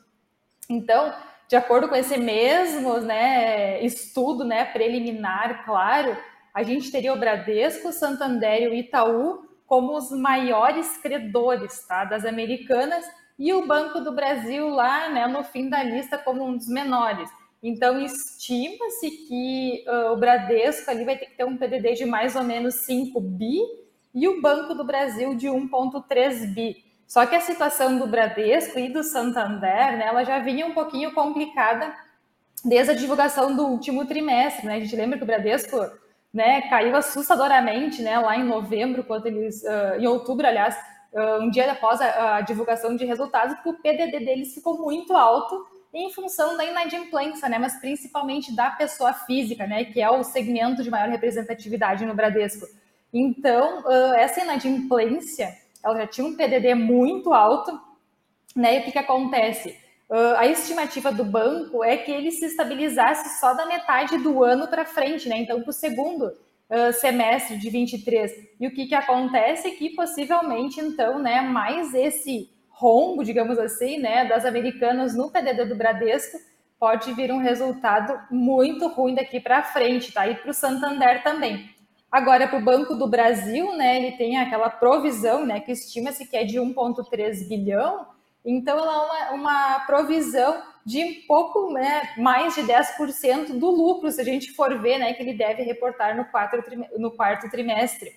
Então, 0.69 1.13
de 1.47 1.55
acordo 1.55 1.87
com 1.87 1.95
esse 1.95 2.17
mesmo, 2.17 2.99
né, 2.99 3.83
estudo, 3.83 4.43
né, 4.43 4.65
preliminar, 4.65 5.65
claro, 5.65 6.15
a 6.53 6.61
gente 6.61 6.91
teria 6.91 7.13
o 7.13 7.19
Bradesco, 7.19 7.91
Santander 7.91 8.63
e 8.63 8.67
o 8.67 8.73
Itaú 8.73 9.46
como 9.67 9.95
os 9.95 10.09
maiores 10.11 10.97
credores 10.97 11.85
tá, 11.85 12.05
das 12.05 12.25
americanas 12.25 13.05
e 13.37 13.53
o 13.53 13.67
Banco 13.67 13.99
do 13.99 14.13
Brasil 14.13 14.69
lá 14.69 15.09
né, 15.09 15.27
no 15.27 15.43
fim 15.43 15.69
da 15.69 15.83
lista 15.83 16.17
como 16.17 16.43
um 16.43 16.57
dos 16.57 16.67
menores. 16.67 17.29
Então, 17.61 17.99
estima-se 17.99 19.11
que 19.27 19.83
uh, 19.87 20.13
o 20.13 20.17
Bradesco 20.17 20.89
ali 20.89 21.03
vai 21.03 21.17
ter 21.17 21.25
que 21.25 21.37
ter 21.37 21.43
um 21.43 21.57
PDD 21.57 21.93
de 21.93 22.05
mais 22.05 22.35
ou 22.35 22.43
menos 22.43 22.75
5 22.85 23.19
bi 23.19 23.59
e 24.13 24.27
o 24.27 24.41
Banco 24.41 24.73
do 24.73 24.85
Brasil 24.85 25.35
de 25.35 25.47
1,3 25.47 26.53
bi. 26.53 26.83
Só 27.05 27.25
que 27.25 27.35
a 27.35 27.41
situação 27.41 27.97
do 27.97 28.07
Bradesco 28.07 28.79
e 28.79 28.89
do 28.89 29.03
Santander, 29.03 29.97
né, 29.97 30.07
ela 30.07 30.23
já 30.23 30.39
vinha 30.39 30.65
um 30.65 30.73
pouquinho 30.73 31.13
complicada 31.13 31.93
desde 32.63 32.91
a 32.91 32.95
divulgação 32.95 33.55
do 33.55 33.65
último 33.67 34.05
trimestre. 34.05 34.65
Né? 34.65 34.75
A 34.75 34.79
gente 34.79 34.95
lembra 34.95 35.17
que 35.17 35.23
o 35.23 35.27
Bradesco 35.27 35.77
né, 36.33 36.61
caiu 36.69 36.95
assustadoramente, 36.95 38.01
né, 38.01 38.19
lá 38.19 38.37
em 38.37 38.43
novembro, 38.43 39.03
quando 39.03 39.27
eles, 39.27 39.63
uh, 39.63 39.99
em 39.99 40.07
outubro, 40.07 40.45
aliás, 40.45 40.75
uh, 41.13 41.41
um 41.41 41.49
dia 41.49 41.71
após 41.71 42.01
a, 42.01 42.37
a, 42.37 42.41
divulgação 42.41 42.95
de 42.95 43.05
resultados, 43.05 43.55
porque 43.55 43.69
o 43.69 43.81
PDD 43.81 44.19
deles 44.19 44.53
ficou 44.53 44.77
muito 44.77 45.13
alto 45.13 45.65
em 45.93 46.11
função 46.11 46.57
da 46.57 46.65
inadimplência, 46.65 47.47
né, 47.49 47.57
mas 47.57 47.79
principalmente 47.79 48.55
da 48.55 48.69
pessoa 48.69 49.13
física, 49.13 49.65
né, 49.65 49.85
que 49.85 50.01
é 50.01 50.09
o 50.09 50.23
segmento 50.23 50.83
de 50.83 50.91
maior 50.91 51.09
representatividade 51.09 52.05
no 52.05 52.13
Bradesco. 52.13 52.67
Então, 53.13 53.79
uh, 53.81 54.13
essa 54.13 54.41
inadimplência, 54.41 55.57
ela 55.83 55.97
já 55.97 56.07
tinha 56.07 56.27
um 56.27 56.35
PDD 56.35 56.75
muito 56.75 57.33
alto, 57.33 57.79
né, 58.55 58.77
e 58.77 58.79
o 58.79 58.83
que, 58.83 58.91
que 58.91 58.99
acontece? 58.99 59.86
Uh, 60.09 60.37
a 60.37 60.47
estimativa 60.47 61.11
do 61.11 61.25
banco 61.25 61.83
é 61.83 61.97
que 61.97 62.11
ele 62.11 62.31
se 62.31 62.45
estabilizasse 62.45 63.39
só 63.39 63.53
da 63.53 63.65
metade 63.65 64.17
do 64.17 64.41
ano 64.41 64.67
para 64.67 64.85
frente, 64.85 65.27
né? 65.27 65.37
Então, 65.39 65.61
para 65.61 65.69
o 65.69 65.73
segundo 65.73 66.27
uh, 66.27 66.93
semestre 66.93 67.57
de 67.57 67.69
23. 67.69 68.31
E 68.59 68.67
o 68.67 68.71
que, 68.71 68.85
que 68.85 68.95
acontece 68.95 69.67
é 69.67 69.71
que 69.71 69.89
possivelmente, 69.89 70.79
então, 70.79 71.19
né, 71.19 71.41
mais 71.41 71.93
esse 71.93 72.49
rombo, 72.69 73.23
digamos 73.23 73.59
assim, 73.59 73.97
né, 73.97 74.25
das 74.25 74.45
americanas 74.45 75.15
no 75.15 75.29
PDD 75.29 75.65
do 75.65 75.75
Bradesco, 75.75 76.37
pode 76.79 77.11
vir 77.13 77.31
um 77.31 77.39
resultado 77.39 78.17
muito 78.31 78.87
ruim 78.87 79.15
daqui 79.15 79.39
para 79.39 79.63
frente, 79.63 80.13
tá? 80.13 80.27
E 80.27 80.35
para 80.35 80.51
o 80.51 80.53
Santander 80.53 81.23
também. 81.23 81.69
Agora, 82.09 82.47
para 82.47 82.59
o 82.59 82.63
Banco 82.63 82.95
do 82.95 83.09
Brasil, 83.09 83.75
né, 83.75 83.97
ele 83.97 84.15
tem 84.15 84.37
aquela 84.37 84.69
provisão, 84.69 85.45
né, 85.45 85.59
que 85.59 85.71
estima-se 85.71 86.25
que 86.25 86.37
é 86.37 86.45
de 86.45 86.57
1,3 86.57 87.47
bilhão, 87.49 88.05
então 88.45 88.77
ela 88.77 88.93
é 88.93 89.31
uma, 89.31 89.33
uma 89.33 89.79
provisão 89.81 90.61
de 90.85 91.25
pouco 91.27 91.73
né, 91.73 92.13
mais 92.17 92.55
de 92.55 92.61
10% 92.61 93.59
do 93.59 93.69
lucro, 93.69 94.09
se 94.09 94.21
a 94.21 94.23
gente 94.23 94.53
for 94.53 94.79
ver 94.79 94.97
né, 94.97 95.13
que 95.13 95.21
ele 95.21 95.33
deve 95.33 95.61
reportar 95.63 96.15
no, 96.15 96.23
quatro, 96.25 96.63
no 96.97 97.11
quarto 97.11 97.49
trimestre, 97.49 98.09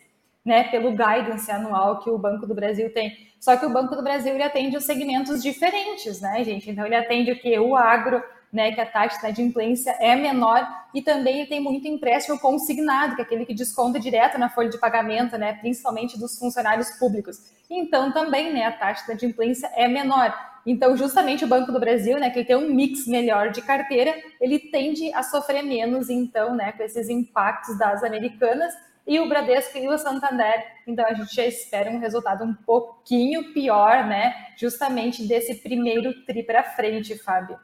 né, 0.45 0.65
pelo 0.65 0.93
guidance 0.93 1.51
anual 1.51 1.99
que 1.99 2.09
o 2.09 2.17
Banco 2.17 2.47
do 2.47 2.55
Brasil 2.55 2.93
tem. 2.95 3.29
Só 3.41 3.57
que 3.57 3.67
o 3.67 3.71
Banco 3.71 3.97
do 3.97 4.03
Brasil 4.03 4.35
ele 4.35 4.43
atende 4.45 4.77
os 4.77 4.85
segmentos 4.85 5.43
diferentes, 5.43 6.21
né, 6.21 6.45
gente? 6.45 6.71
Então 6.71 6.87
ele 6.87 6.95
atende 6.95 7.33
o 7.33 7.41
que? 7.41 7.59
O 7.59 7.75
agro, 7.75 8.23
né, 8.53 8.73
que 8.73 8.81
a 8.81 8.87
taxa 8.87 9.33
de 9.33 9.43
implência 9.43 9.97
é 10.01 10.17
menor 10.17 10.67
e 10.93 11.01
também 11.01 11.47
tem 11.47 11.61
muito 11.61 11.87
empréstimo 11.87 12.39
consignado, 12.39 13.15
que 13.15 13.23
é 13.23 13.25
aquele 13.25 13.47
que 13.47 13.55
desconta 13.55 14.01
direto 14.01 14.39
na 14.39 14.49
folha 14.49 14.69
de 14.69 14.79
pagamento, 14.79 15.39
né, 15.39 15.55
principalmente 15.55 16.19
dos 16.19 16.39
funcionários 16.39 16.91
públicos. 16.99 17.39
Então 17.69 18.13
também, 18.13 18.53
né, 18.53 18.65
a 18.65 18.73
taxa 18.73 19.15
de 19.15 19.27
implência 19.27 19.71
é 19.75 19.87
menor. 19.87 20.35
Então, 20.67 20.97
justamente 20.97 21.45
o 21.45 21.49
Banco 21.49 21.73
do 21.73 21.81
Brasil, 21.81 22.19
né, 22.19 22.29
que 22.31 22.45
tem 22.45 22.57
um 22.57 22.75
mix 22.75 23.07
melhor 23.07 23.51
de 23.51 23.63
carteira, 23.63 24.15
ele 24.41 24.59
tende 24.59 25.13
a 25.15 25.23
sofrer 25.23 25.63
menos, 25.63 26.11
então, 26.11 26.55
né, 26.55 26.73
com 26.73 26.83
esses 26.83 27.09
impactos 27.09 27.79
das 27.79 28.05
americanas 28.05 28.75
e 29.07 29.19
o 29.19 29.29
Bradesco 29.29 29.79
e 29.79 29.89
o 29.89 29.97
Santander. 29.97 30.63
Então, 30.87 31.07
a 31.07 31.15
gente 31.15 31.35
já 31.35 31.47
espera 31.47 31.91
um 31.91 31.99
resultado 31.99 32.45
um 32.45 32.53
pouquinho 32.55 33.55
pior, 33.55 34.07
né, 34.07 34.35
justamente 34.57 35.27
desse 35.27 35.55
primeiro 35.55 36.25
tri 36.27 36.43
para 36.43 36.63
frente, 36.63 37.17
Fábio. 37.17 37.59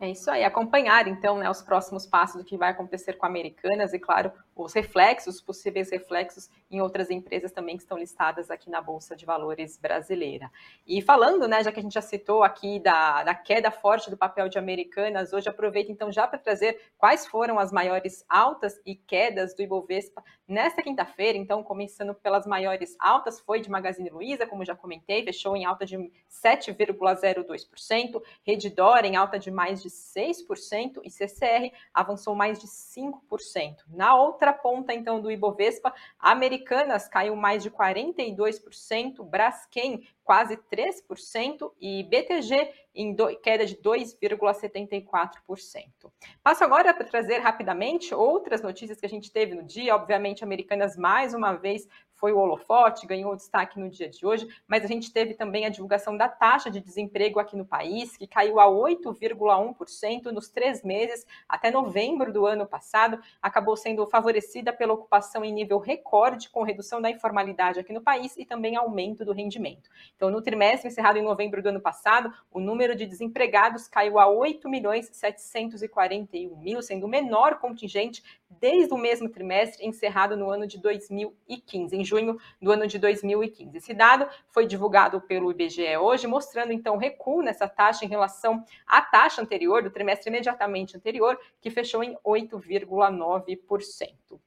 É 0.00 0.08
isso 0.08 0.30
aí, 0.30 0.44
acompanhar 0.44 1.08
então 1.08 1.38
né, 1.38 1.50
os 1.50 1.60
próximos 1.60 2.06
passos 2.06 2.36
do 2.40 2.44
que 2.44 2.56
vai 2.56 2.70
acontecer 2.70 3.14
com 3.14 3.26
Americanas 3.26 3.92
e, 3.92 3.98
claro, 3.98 4.30
os 4.54 4.72
reflexos, 4.72 5.36
os 5.36 5.40
possíveis 5.40 5.90
reflexos 5.90 6.48
em 6.70 6.80
outras 6.80 7.10
empresas 7.10 7.50
também 7.50 7.76
que 7.76 7.82
estão 7.82 7.98
listadas 7.98 8.48
aqui 8.48 8.70
na 8.70 8.80
Bolsa 8.80 9.16
de 9.16 9.26
Valores 9.26 9.76
brasileira. 9.76 10.52
E 10.86 11.02
falando, 11.02 11.48
né, 11.48 11.64
já 11.64 11.72
que 11.72 11.80
a 11.80 11.82
gente 11.82 11.94
já 11.94 12.00
citou 12.00 12.44
aqui 12.44 12.78
da, 12.78 13.24
da 13.24 13.34
queda 13.34 13.72
forte 13.72 14.08
do 14.08 14.16
papel 14.16 14.48
de 14.48 14.56
Americanas, 14.56 15.32
hoje 15.32 15.48
aproveito 15.48 15.90
então 15.90 16.12
já 16.12 16.28
para 16.28 16.38
trazer 16.38 16.80
quais 16.96 17.26
foram 17.26 17.58
as 17.58 17.72
maiores 17.72 18.24
altas 18.28 18.80
e 18.86 18.94
quedas 18.94 19.52
do 19.52 19.62
Ibovespa 19.62 20.22
nesta 20.48 20.82
quinta-feira. 20.82 21.36
Então, 21.36 21.62
começando 21.62 22.14
pelas 22.14 22.46
maiores 22.46 22.96
altas, 22.98 23.38
foi 23.38 23.60
de 23.60 23.70
Magazine 23.70 24.08
Luiza, 24.08 24.46
como 24.46 24.64
já 24.64 24.74
comentei, 24.74 25.22
fechou 25.22 25.54
em 25.54 25.66
alta 25.66 25.84
de 25.84 25.96
7,02%, 26.30 28.22
Redditor 28.42 29.04
em 29.04 29.16
alta 29.16 29.38
de 29.38 29.50
mais 29.50 29.82
de 29.82 29.90
6% 29.90 31.00
e 31.04 31.10
CCR 31.10 31.70
avançou 31.92 32.34
mais 32.34 32.58
de 32.58 32.66
5%. 32.66 33.84
Na 33.88 34.16
outra 34.16 34.52
ponta, 34.52 34.94
então, 34.94 35.20
do 35.20 35.30
Ibovespa, 35.30 35.92
Americanas 36.18 37.06
caiu 37.06 37.36
mais 37.36 37.62
de 37.62 37.70
42%, 37.70 39.22
Braskem 39.22 40.08
quase 40.28 40.58
3% 40.70 41.72
e 41.80 42.04
BTG 42.04 42.70
em 42.94 43.14
do, 43.14 43.34
queda 43.40 43.64
de 43.64 43.76
2,74%. 43.76 46.12
Passo 46.42 46.62
agora 46.62 46.92
para 46.92 47.06
trazer 47.06 47.38
rapidamente 47.38 48.14
outras 48.14 48.60
notícias 48.60 49.00
que 49.00 49.06
a 49.06 49.08
gente 49.08 49.32
teve 49.32 49.54
no 49.54 49.62
dia. 49.62 49.96
Obviamente, 49.96 50.44
Americanas 50.44 50.98
mais 50.98 51.32
uma 51.32 51.54
vez 51.54 51.88
foi 52.18 52.32
o 52.32 52.38
holofote, 52.38 53.06
ganhou 53.06 53.34
destaque 53.34 53.78
no 53.78 53.88
dia 53.88 54.08
de 54.08 54.26
hoje, 54.26 54.48
mas 54.66 54.84
a 54.84 54.88
gente 54.88 55.12
teve 55.12 55.34
também 55.34 55.64
a 55.64 55.68
divulgação 55.68 56.16
da 56.16 56.28
taxa 56.28 56.68
de 56.70 56.80
desemprego 56.80 57.38
aqui 57.38 57.56
no 57.56 57.64
país, 57.64 58.16
que 58.16 58.26
caiu 58.26 58.58
a 58.58 58.66
8,1% 58.66 60.24
nos 60.26 60.48
três 60.48 60.82
meses 60.82 61.24
até 61.48 61.70
novembro 61.70 62.32
do 62.32 62.44
ano 62.44 62.66
passado, 62.66 63.20
acabou 63.40 63.76
sendo 63.76 64.04
favorecida 64.06 64.72
pela 64.72 64.94
ocupação 64.94 65.44
em 65.44 65.52
nível 65.52 65.78
recorde, 65.78 66.50
com 66.50 66.64
redução 66.64 67.00
da 67.00 67.08
informalidade 67.08 67.78
aqui 67.78 67.92
no 67.92 68.00
país 68.00 68.36
e 68.36 68.44
também 68.44 68.74
aumento 68.74 69.24
do 69.24 69.32
rendimento. 69.32 69.88
Então, 70.16 70.28
no 70.28 70.42
trimestre 70.42 70.88
encerrado 70.88 71.18
em 71.18 71.22
novembro 71.22 71.62
do 71.62 71.68
ano 71.68 71.80
passado, 71.80 72.32
o 72.50 72.58
número 72.58 72.96
de 72.96 73.06
desempregados 73.06 73.86
caiu 73.86 74.18
a 74.18 74.26
8 74.26 74.68
milhões 74.68 75.08
741 75.12 76.56
mil, 76.56 76.82
sendo 76.82 77.06
o 77.06 77.08
menor 77.08 77.60
contingente 77.60 78.22
desde 78.50 78.94
o 78.94 78.98
mesmo 78.98 79.28
trimestre 79.28 79.86
encerrado 79.86 80.36
no 80.36 80.50
ano 80.50 80.66
de 80.66 80.78
2015, 80.78 81.96
em 81.96 82.04
junho 82.04 82.38
do 82.60 82.72
ano 82.72 82.86
de 82.86 82.98
2015. 82.98 83.76
Esse 83.76 83.94
dado 83.94 84.28
foi 84.48 84.66
divulgado 84.66 85.20
pelo 85.20 85.50
IBGE 85.50 85.96
hoje, 85.96 86.26
mostrando 86.26 86.72
então 86.72 86.96
recuo 86.96 87.42
nessa 87.42 87.68
taxa 87.68 88.04
em 88.04 88.08
relação 88.08 88.64
à 88.86 89.02
taxa 89.02 89.42
anterior, 89.42 89.82
do 89.82 89.90
trimestre 89.90 90.30
imediatamente 90.30 90.96
anterior, 90.96 91.38
que 91.60 91.70
fechou 91.70 92.02
em 92.02 92.16
8,9%. 92.24 94.40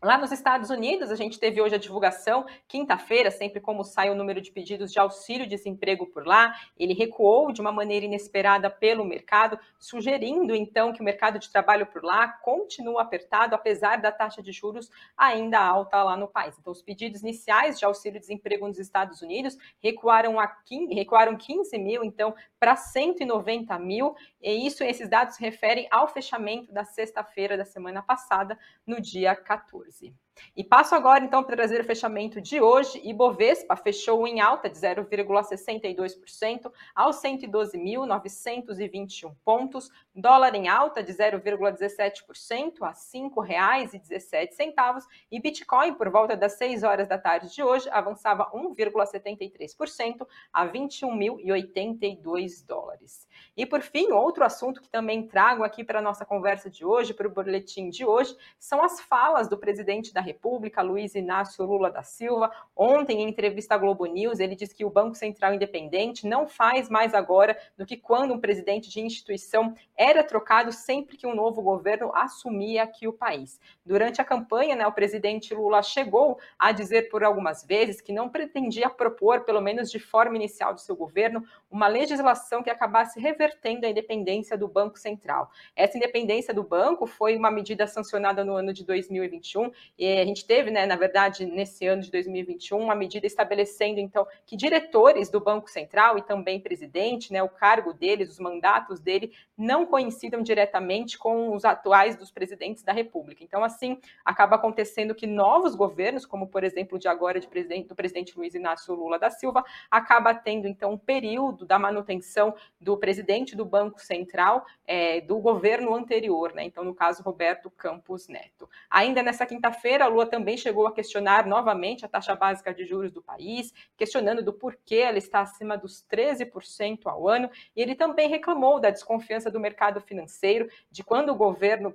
Lá 0.00 0.16
nos 0.16 0.30
Estados 0.30 0.70
Unidos, 0.70 1.10
a 1.10 1.16
gente 1.16 1.40
teve 1.40 1.60
hoje 1.60 1.74
a 1.74 1.78
divulgação, 1.78 2.46
quinta-feira, 2.68 3.32
sempre 3.32 3.60
como 3.60 3.82
sai 3.82 4.08
o 4.10 4.14
número 4.14 4.40
de 4.40 4.52
pedidos 4.52 4.92
de 4.92 5.00
auxílio-desemprego 5.00 6.06
por 6.06 6.24
lá, 6.24 6.54
ele 6.78 6.94
recuou 6.94 7.50
de 7.50 7.60
uma 7.60 7.72
maneira 7.72 8.06
inesperada 8.06 8.70
pelo 8.70 9.04
mercado, 9.04 9.58
sugerindo 9.76 10.54
então 10.54 10.92
que 10.92 11.00
o 11.00 11.04
mercado 11.04 11.40
de 11.40 11.50
trabalho 11.50 11.84
por 11.84 12.04
lá 12.04 12.28
continua 12.28 13.02
apertado, 13.02 13.56
apesar 13.56 14.00
da 14.00 14.12
taxa 14.12 14.40
de 14.40 14.52
juros 14.52 14.88
ainda 15.16 15.58
alta 15.58 16.00
lá 16.04 16.16
no 16.16 16.28
país. 16.28 16.56
Então, 16.56 16.72
os 16.72 16.80
pedidos 16.80 17.22
iniciais 17.22 17.76
de 17.76 17.84
auxílio-desemprego 17.84 18.68
nos 18.68 18.78
Estados 18.78 19.20
Unidos 19.20 19.58
recuaram, 19.82 20.38
a 20.38 20.46
15, 20.46 20.94
recuaram 20.94 21.36
15 21.36 21.76
mil, 21.76 22.04
então, 22.04 22.36
para 22.60 22.76
190 22.76 23.76
mil, 23.80 24.14
e 24.40 24.64
isso, 24.64 24.84
esses 24.84 25.10
dados 25.10 25.34
se 25.34 25.40
referem 25.40 25.88
ao 25.90 26.06
fechamento 26.06 26.72
da 26.72 26.84
sexta-feira 26.84 27.56
da 27.56 27.64
semana 27.64 28.00
passada, 28.00 28.56
no 28.86 29.00
dia 29.00 29.34
14. 29.34 29.87
See. 29.90 30.14
E 30.56 30.64
passo 30.64 30.94
agora, 30.94 31.24
então, 31.24 31.42
para 31.42 31.56
trazer 31.56 31.80
o 31.80 31.84
fechamento 31.84 32.40
de 32.40 32.60
hoje. 32.60 33.00
Ibovespa 33.04 33.74
fechou 33.76 34.26
em 34.26 34.40
alta 34.40 34.68
de 34.68 34.76
0,62% 34.76 36.72
aos 36.94 37.16
112.921 37.22 39.34
pontos. 39.44 39.90
Dólar 40.14 40.54
em 40.54 40.68
alta 40.68 41.02
de 41.02 41.12
0,17% 41.12 42.82
a 42.82 42.88
R$ 42.88 42.94
5,17. 42.94 45.02
E 45.30 45.40
Bitcoin, 45.40 45.94
por 45.94 46.10
volta 46.10 46.36
das 46.36 46.52
6 46.54 46.82
horas 46.82 47.06
da 47.08 47.16
tarde 47.18 47.54
de 47.54 47.62
hoje, 47.62 47.88
avançava 47.90 48.50
1,73% 48.52 50.26
a 50.52 50.66
21.082 50.66 52.66
dólares. 52.66 53.28
E, 53.56 53.64
por 53.66 53.80
fim, 53.80 54.12
outro 54.12 54.44
assunto 54.44 54.80
que 54.80 54.88
também 54.88 55.26
trago 55.26 55.64
aqui 55.64 55.84
para 55.84 55.98
a 55.98 56.02
nossa 56.02 56.24
conversa 56.24 56.70
de 56.70 56.84
hoje, 56.84 57.12
para 57.14 57.26
o 57.26 57.30
boletim 57.30 57.90
de 57.90 58.04
hoje, 58.04 58.36
são 58.58 58.82
as 58.82 59.00
falas 59.00 59.48
do 59.48 59.58
presidente 59.58 60.12
da 60.12 60.20
República, 60.28 60.82
Luiz 60.82 61.14
Inácio 61.14 61.64
Lula 61.64 61.90
da 61.90 62.02
Silva. 62.02 62.50
Ontem, 62.76 63.22
em 63.22 63.28
entrevista 63.28 63.74
à 63.74 63.78
Globo 63.78 64.06
News, 64.06 64.38
ele 64.38 64.54
disse 64.54 64.74
que 64.74 64.84
o 64.84 64.90
Banco 64.90 65.14
Central 65.14 65.54
Independente 65.54 66.26
não 66.26 66.46
faz 66.46 66.88
mais 66.88 67.14
agora 67.14 67.58
do 67.76 67.84
que 67.84 67.96
quando 67.96 68.34
um 68.34 68.40
presidente 68.40 68.88
de 68.88 69.00
instituição 69.00 69.74
era 69.96 70.22
trocado 70.22 70.70
sempre 70.72 71.16
que 71.16 71.26
um 71.26 71.34
novo 71.34 71.62
governo 71.62 72.10
assumia 72.14 72.82
aqui 72.82 73.08
o 73.08 73.12
país. 73.12 73.58
Durante 73.84 74.20
a 74.20 74.24
campanha, 74.24 74.76
né, 74.76 74.86
o 74.86 74.92
presidente 74.92 75.54
Lula 75.54 75.82
chegou 75.82 76.38
a 76.58 76.72
dizer 76.72 77.08
por 77.08 77.24
algumas 77.24 77.64
vezes 77.64 78.00
que 78.00 78.12
não 78.12 78.28
pretendia 78.28 78.90
propor, 78.90 79.44
pelo 79.44 79.60
menos 79.60 79.90
de 79.90 79.98
forma 79.98 80.36
inicial 80.36 80.74
do 80.74 80.80
seu 80.80 80.94
governo, 80.94 81.44
uma 81.70 81.86
legislação 81.86 82.62
que 82.62 82.70
acabasse 82.70 83.20
revertendo 83.20 83.86
a 83.86 83.90
independência 83.90 84.56
do 84.56 84.66
Banco 84.66 84.98
Central. 84.98 85.50
Essa 85.76 85.96
independência 85.96 86.54
do 86.54 86.62
banco 86.62 87.06
foi 87.06 87.36
uma 87.36 87.50
medida 87.50 87.86
sancionada 87.86 88.44
no 88.44 88.54
ano 88.54 88.72
de 88.72 88.84
2021 88.84 89.70
e 89.98 90.18
a 90.18 90.24
gente 90.24 90.46
teve, 90.46 90.70
né, 90.70 90.86
na 90.86 90.96
verdade, 90.96 91.44
nesse 91.44 91.86
ano 91.86 92.02
de 92.02 92.10
2021, 92.10 92.78
uma 92.78 92.94
medida 92.94 93.26
estabelecendo, 93.26 94.00
então, 94.00 94.26
que 94.46 94.56
diretores 94.56 95.28
do 95.30 95.40
Banco 95.40 95.68
Central 95.70 96.18
e 96.18 96.22
também 96.22 96.60
presidente, 96.60 97.32
né, 97.32 97.42
o 97.42 97.48
cargo 97.48 97.92
deles, 97.92 98.30
os 98.30 98.38
mandatos 98.38 99.00
dele, 99.00 99.32
não 99.56 99.84
coincidam 99.84 100.42
diretamente 100.42 101.18
com 101.18 101.54
os 101.54 101.64
atuais 101.64 102.16
dos 102.16 102.30
presidentes 102.30 102.82
da 102.82 102.92
República. 102.92 103.44
Então, 103.44 103.62
assim, 103.62 103.98
acaba 104.24 104.56
acontecendo 104.56 105.14
que 105.14 105.26
novos 105.26 105.74
governos, 105.74 106.24
como, 106.24 106.46
por 106.46 106.64
exemplo, 106.64 106.98
de 106.98 107.08
agora 107.08 107.38
de 107.38 107.46
presidente, 107.46 107.88
do 107.88 107.94
presidente 107.94 108.36
Luiz 108.36 108.54
Inácio 108.54 108.94
Lula 108.94 109.18
da 109.18 109.30
Silva, 109.30 109.64
acaba 109.90 110.34
tendo, 110.34 110.66
então, 110.66 110.92
um 110.92 110.98
período 110.98 111.57
da 111.64 111.78
manutenção 111.78 112.54
do 112.80 112.96
presidente 112.96 113.56
do 113.56 113.64
Banco 113.64 114.00
Central 114.00 114.64
é, 114.86 115.20
do 115.20 115.38
governo 115.38 115.94
anterior, 115.94 116.52
né? 116.54 116.64
Então, 116.64 116.84
no 116.84 116.94
caso, 116.94 117.22
Roberto 117.22 117.70
Campos 117.70 118.28
Neto. 118.28 118.68
Ainda 118.90 119.22
nessa 119.22 119.46
quinta-feira, 119.46 120.06
Lula 120.06 120.26
também 120.26 120.56
chegou 120.56 120.86
a 120.86 120.92
questionar 120.92 121.46
novamente 121.46 122.04
a 122.04 122.08
taxa 122.08 122.34
básica 122.34 122.72
de 122.72 122.84
juros 122.84 123.12
do 123.12 123.22
país, 123.22 123.72
questionando 123.96 124.42
do 124.42 124.52
porquê 124.52 124.96
ela 124.96 125.18
está 125.18 125.40
acima 125.40 125.76
dos 125.76 126.04
13% 126.10 127.06
ao 127.06 127.28
ano, 127.28 127.50
e 127.74 127.82
ele 127.82 127.94
também 127.94 128.28
reclamou 128.28 128.80
da 128.80 128.90
desconfiança 128.90 129.50
do 129.50 129.60
mercado 129.60 130.00
financeiro, 130.00 130.68
de 130.90 131.02
quando 131.02 131.30
o 131.30 131.36
governo 131.36 131.94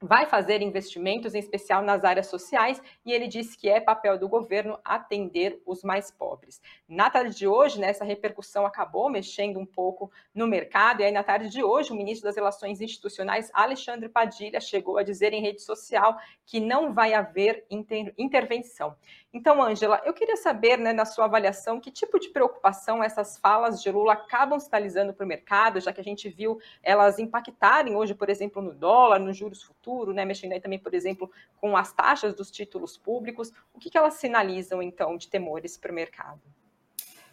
vai 0.00 0.26
fazer 0.26 0.62
investimentos, 0.62 1.34
em 1.34 1.38
especial 1.38 1.82
nas 1.82 2.04
áreas 2.04 2.28
sociais, 2.28 2.80
e 3.04 3.12
ele 3.12 3.28
disse 3.28 3.56
que 3.56 3.68
é 3.68 3.80
papel 3.80 4.18
do 4.18 4.28
governo 4.28 4.78
atender 4.84 5.60
os 5.66 5.82
mais 5.82 6.10
pobres. 6.10 6.60
Na 6.88 7.10
tarde 7.10 7.36
de 7.36 7.46
hoje, 7.46 7.78
né, 7.78 7.88
essa 7.90 8.04
repercussão 8.04 8.64
acabou 8.64 9.10
mexendo 9.10 9.58
um 9.58 9.66
pouco 9.66 10.10
no 10.34 10.46
mercado, 10.46 11.00
e 11.02 11.04
aí 11.04 11.12
na 11.12 11.22
tarde 11.22 11.50
de 11.50 11.62
hoje, 11.62 11.92
o 11.92 11.94
ministro 11.94 12.24
das 12.24 12.36
Relações 12.36 12.80
Institucionais, 12.80 13.50
Alexandre 13.52 14.08
Padilha, 14.08 14.60
chegou 14.60 14.96
a 14.96 15.02
dizer 15.02 15.32
em 15.32 15.42
rede 15.42 15.60
social 15.60 16.16
que 16.46 16.60
não 16.60 16.94
vai 16.94 17.12
haver 17.12 17.64
inter 17.70 18.14
intervenção. 18.16 18.96
Então, 19.32 19.62
Ângela, 19.62 20.00
eu 20.04 20.12
queria 20.12 20.36
saber, 20.36 20.76
né, 20.76 20.92
na 20.92 21.04
sua 21.04 21.26
avaliação, 21.26 21.78
que 21.78 21.90
tipo 21.90 22.18
de 22.18 22.30
preocupação 22.30 23.02
essas 23.02 23.38
falas 23.38 23.80
de 23.80 23.88
Lula 23.90 24.14
acabam 24.14 24.58
sinalizando 24.58 25.14
para 25.14 25.24
o 25.24 25.28
mercado, 25.28 25.80
já 25.80 25.92
que 25.92 26.00
a 26.00 26.04
gente 26.04 26.28
viu 26.28 26.58
elas 26.82 27.18
impactarem 27.18 27.94
hoje, 27.94 28.12
por 28.12 28.28
exemplo, 28.28 28.60
no 28.60 28.74
dólar, 28.74 29.20
nos 29.20 29.36
juros 29.36 29.62
futuros, 29.62 29.89
né, 30.12 30.24
mexendo 30.24 30.52
aí 30.52 30.60
também, 30.60 30.78
por 30.78 30.94
exemplo, 30.94 31.30
com 31.60 31.76
as 31.76 31.92
taxas 31.92 32.34
dos 32.34 32.50
títulos 32.50 32.96
públicos. 32.96 33.52
O 33.74 33.78
que, 33.78 33.90
que 33.90 33.98
elas 33.98 34.14
sinalizam, 34.14 34.82
então, 34.82 35.16
de 35.16 35.28
temores 35.28 35.76
para 35.76 35.92
o 35.92 35.94
mercado? 35.94 36.40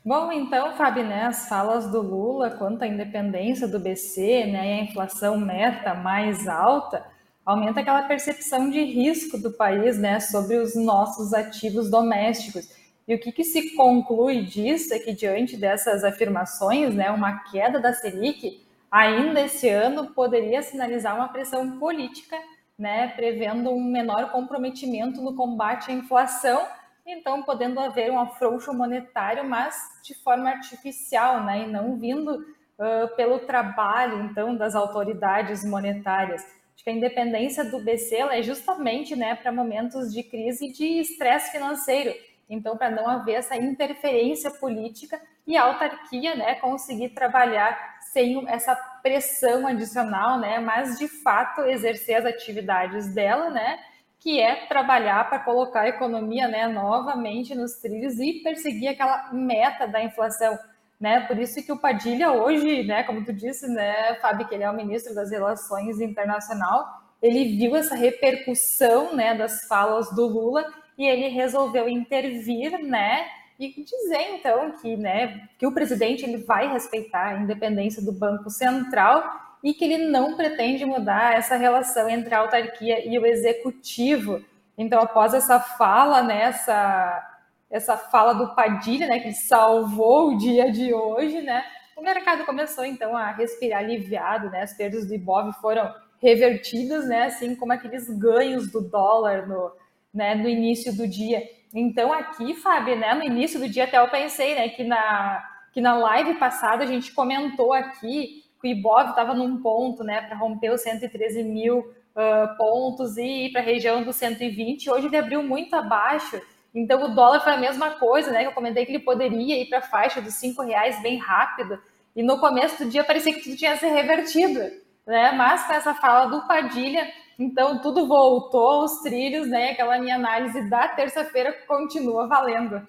Bom, 0.06 0.32
então, 0.32 0.76
Fábio, 0.78 1.04
né, 1.04 1.24
as 1.24 1.50
falas 1.50 1.91
do 1.91 2.02
Lula 2.02 2.52
quanto 2.52 2.84
à 2.84 2.88
independência 2.88 3.67
do 3.67 3.80
BC 3.80 4.46
né, 4.46 4.67
e 4.67 4.80
a 4.80 4.84
inflação 4.84 5.38
meta 5.38 5.93
mais 5.93 6.48
alta 6.48 7.06
aumenta 7.46 7.80
aquela 7.80 8.04
percepção 8.04 8.70
de 8.70 8.84
risco 8.84 9.38
do 9.38 9.52
país 9.52 9.98
né, 9.98 10.20
sobre 10.20 10.58
os 10.58 10.76
nossos 10.76 11.34
ativos 11.34 11.89
domésticos. 11.89 12.70
E 13.08 13.15
o 13.15 13.20
que, 13.20 13.32
que 13.32 13.43
se 13.43 13.76
conclui 13.76 14.43
disso 14.43 14.93
é 14.93 15.00
que, 15.00 15.13
diante 15.13 15.56
dessas 15.56 16.04
afirmações, 16.04 16.93
né, 16.93 17.10
uma 17.10 17.39
queda 17.50 17.80
da 17.80 17.93
Selic 17.93 18.65
ainda 18.91 19.41
esse 19.41 19.69
ano 19.69 20.08
poderia 20.08 20.62
sinalizar 20.62 21.15
uma 21.15 21.30
pressão 21.30 21.78
política, 21.78 22.38
né, 22.78 23.08
prevendo 23.15 23.71
um 23.71 23.84
menor 23.84 24.32
comprometimento 24.32 25.21
no 25.21 25.36
combate 25.36 25.91
à 25.91 25.93
inflação, 25.93 26.65
então 27.06 27.41
podendo 27.43 27.80
haver 27.80 28.12
um 28.12 28.19
afrouxo 28.19 28.73
monetário, 28.73 29.47
mas 29.47 29.76
de 30.04 30.13
forma 30.13 30.50
artificial, 30.50 31.43
né, 31.43 31.63
e 31.63 31.67
não 31.67 31.97
vindo 31.97 32.32
uh, 32.36 33.15
pelo 33.15 33.39
trabalho 33.39 34.23
então 34.23 34.56
das 34.56 34.76
autoridades 34.76 35.65
monetárias. 35.65 36.43
Acho 36.76 36.84
que 36.84 36.89
a 36.89 36.93
independência 36.93 37.65
do 37.65 37.80
BC 37.80 38.15
é 38.15 38.43
justamente 38.43 39.15
né, 39.15 39.34
para 39.36 39.52
momentos 39.52 40.13
de 40.13 40.21
crise 40.21 40.67
e 40.67 40.71
de 40.71 40.86
estresse 41.00 41.52
financeiro. 41.52 42.13
Então, 42.49 42.77
para 42.77 42.89
não 42.89 43.07
haver 43.07 43.36
essa 43.36 43.55
interferência 43.55 44.49
política 44.51 45.19
e 45.45 45.57
a 45.57 45.63
autarquia 45.63 46.36
né, 46.36 46.55
conseguir 46.55 47.10
trabalhar 47.10 47.97
sem 48.12 48.47
essa 48.49 48.75
pressão 49.01 49.67
adicional, 49.67 50.39
né, 50.39 50.60
mas 50.60 50.97
de 50.97 51.07
fato 51.07 51.62
exercer 51.62 52.15
as 52.15 52.25
atividades 52.25 53.13
dela, 53.13 53.49
né, 53.49 53.79
que 54.19 54.39
é 54.39 54.65
trabalhar 54.67 55.29
para 55.29 55.39
colocar 55.39 55.81
a 55.81 55.89
economia 55.89 56.47
né, 56.47 56.67
novamente 56.67 57.53
nos 57.53 57.73
trilhos 57.73 58.19
e 58.19 58.41
perseguir 58.43 58.89
aquela 58.89 59.31
meta 59.33 59.88
da 59.88 60.01
inflação 60.01 60.57
né? 60.99 61.21
Por 61.21 61.38
isso 61.38 61.63
que 61.63 61.71
o 61.71 61.77
Padilha 61.77 62.31
hoje, 62.31 62.83
né, 62.83 63.03
como 63.03 63.23
tu 63.23 63.31
disse, 63.31 63.67
né, 63.67 64.15
Fábio, 64.15 64.47
que 64.47 64.55
ele 64.55 64.63
é 64.63 64.69
o 64.69 64.75
ministro 64.75 65.13
das 65.13 65.29
Relações 65.29 65.99
Internacional, 65.99 66.86
ele 67.21 67.57
viu 67.57 67.75
essa 67.75 67.95
repercussão, 67.95 69.15
né, 69.15 69.36
das 69.36 69.65
falas 69.67 70.10
do 70.15 70.25
Lula 70.25 70.65
e 70.97 71.05
ele 71.05 71.27
resolveu 71.27 71.88
intervir, 71.88 72.79
né, 72.83 73.27
e 73.60 73.69
dizer 73.83 74.36
então 74.36 74.71
que, 74.71 74.95
né, 74.95 75.47
que 75.57 75.65
o 75.65 75.71
presidente 75.71 76.23
ele 76.23 76.38
vai 76.38 76.71
respeitar 76.71 77.27
a 77.27 77.39
independência 77.39 78.03
do 78.03 78.12
Banco 78.12 78.49
Central 78.49 79.23
e 79.63 79.73
que 79.73 79.83
ele 79.83 80.07
não 80.10 80.36
pretende 80.36 80.86
mudar 80.86 81.36
essa 81.36 81.55
relação 81.55 82.07
entre 82.07 82.33
a 82.33 82.39
autarquia 82.39 83.07
e 83.07 83.17
o 83.17 83.25
executivo. 83.25 84.43
Então, 84.77 85.01
após 85.01 85.33
essa 85.33 85.60
fala, 85.60 86.21
né, 86.21 86.43
essa 86.43 87.33
essa 87.69 87.97
fala 87.97 88.33
do 88.33 88.55
Padilha, 88.55 89.07
né, 89.07 89.19
que 89.19 89.33
salvou 89.33 90.29
o 90.29 90.38
dia 90.38 90.71
de 90.71 90.93
hoje, 90.93 91.41
né, 91.41 91.65
o 91.97 92.01
mercado 92.01 92.45
começou 92.45 92.86
então 92.86 93.17
a 93.17 93.31
respirar 93.31 93.79
aliviado, 93.79 94.49
né, 94.49 94.62
as 94.62 94.73
perdas 94.73 95.05
do 95.05 95.13
Ibov 95.13 95.51
foram 95.60 95.93
revertidas, 96.21 97.05
né, 97.10 97.23
assim 97.23 97.55
como 97.55 97.73
aqueles 97.73 98.10
ganhos 98.17 98.71
do 98.71 98.79
dólar 98.79 99.47
no, 99.47 99.73
né, 100.13 100.36
no 100.36 100.48
início 100.48 100.96
do 100.96 101.08
dia. 101.08 101.43
Então 101.74 102.13
aqui, 102.13 102.54
Fábio, 102.56 102.96
né, 102.96 103.13
no 103.13 103.24
início 103.24 103.60
do 103.60 103.70
dia 103.70 103.84
até 103.84 103.98
eu 103.98 104.08
pensei, 104.10 104.56
né, 104.56 104.70
que 104.70 104.84
na 104.84 105.54
que 105.74 105.82
na 105.82 105.96
live 105.96 106.36
passada 106.36 106.84
a 106.84 106.88
gente 106.88 107.12
comentou 107.12 107.72
aqui 107.72 108.43
que 108.60 108.67
o 108.67 108.72
Ibov 108.72 109.10
estava 109.10 109.36
num 109.36 109.62
ponto, 109.62 110.04
né, 110.04 110.22
para 110.22 110.36
romper 110.36 110.72
os 110.72 110.82
113 110.82 111.43
mil 111.43 111.80
uh, 111.80 112.58
pontos 112.58 113.15
e 113.17 113.46
ir 113.46 113.52
para 113.52 113.62
a 113.62 113.63
região 113.63 114.04
dos 114.04 114.15
120. 114.15 114.89
Hoje 114.89 115.06
ele 115.06 115.17
abriu 115.17 115.43
muito 115.43 115.76
abaixo 115.76 116.41
então 116.78 117.04
o 117.04 117.15
dólar 117.15 117.39
foi 117.39 117.54
a 117.54 117.58
mesma 117.58 117.91
coisa, 117.91 118.32
né? 118.32 118.46
Eu 118.46 118.52
comentei 118.52 118.86
que 118.86 118.91
ele 118.91 119.00
poderia 119.00 119.60
ir 119.60 119.65
para 119.67 119.80
a 119.80 119.82
faixa 119.82 120.22
dos 120.22 120.36
cinco 120.36 120.62
reais 120.62 121.02
bem 121.02 121.17
rápido. 121.17 121.82
E 122.15 122.22
no 122.22 122.39
começo 122.39 122.84
do 122.84 122.89
dia 122.89 123.04
parecia 123.04 123.34
que 123.34 123.43
tudo 123.43 123.56
tinha 123.56 123.76
se 123.78 123.88
revertido, 123.88 124.60
né? 125.06 125.32
Mas 125.32 125.65
com 125.65 125.74
essa 125.74 125.96
fala 125.96 126.26
do 126.28 126.48
Padilha, 126.48 127.08
então 127.38 127.82
tudo 127.82 128.08
voltou 128.08 128.82
aos 128.82 129.02
trilhos, 129.02 129.47
né? 129.47 129.71
Aquela 129.71 130.00
minha 130.00 130.15
análise 130.15 130.69
da 130.69 130.88
terça-feira 130.88 131.54
continua 131.67 132.28
valendo. 132.28 132.88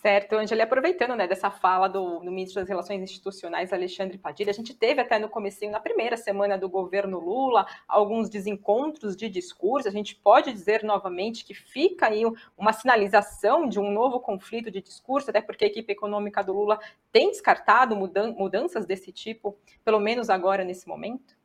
Certo, 0.00 0.34
Angela, 0.36 0.62
aproveitando 0.62 1.14
né, 1.14 1.28
dessa 1.28 1.50
fala 1.50 1.86
do, 1.86 2.20
do, 2.20 2.30
ministro 2.30 2.58
das 2.58 2.66
Relações 2.70 3.02
Institucionais, 3.02 3.70
Alexandre 3.70 4.16
Padilha, 4.16 4.48
a 4.48 4.54
gente 4.54 4.72
teve 4.72 4.98
até 4.98 5.18
no 5.18 5.28
comecinho, 5.28 5.70
na 5.70 5.78
primeira 5.78 6.16
semana 6.16 6.56
do 6.56 6.70
governo 6.70 7.20
Lula, 7.20 7.66
alguns 7.86 8.30
desencontros 8.30 9.14
de 9.14 9.28
discurso, 9.28 9.86
a 9.86 9.90
gente 9.90 10.16
pode 10.16 10.50
dizer 10.54 10.82
novamente 10.82 11.44
que 11.44 11.52
fica 11.52 12.06
aí 12.06 12.22
uma 12.56 12.72
sinalização 12.72 13.68
de 13.68 13.78
um 13.78 13.92
novo 13.92 14.20
conflito 14.20 14.70
de 14.70 14.80
discurso, 14.80 15.28
até 15.28 15.42
porque 15.42 15.66
a 15.66 15.68
equipe 15.68 15.92
econômica 15.92 16.42
do 16.42 16.54
Lula 16.54 16.80
tem 17.12 17.30
descartado 17.30 17.94
mudan 17.94 18.32
mudanças 18.32 18.86
desse 18.86 19.12
tipo, 19.12 19.58
pelo 19.84 20.00
menos 20.00 20.30
agora 20.30 20.64
nesse 20.64 20.88
momento? 20.88 21.39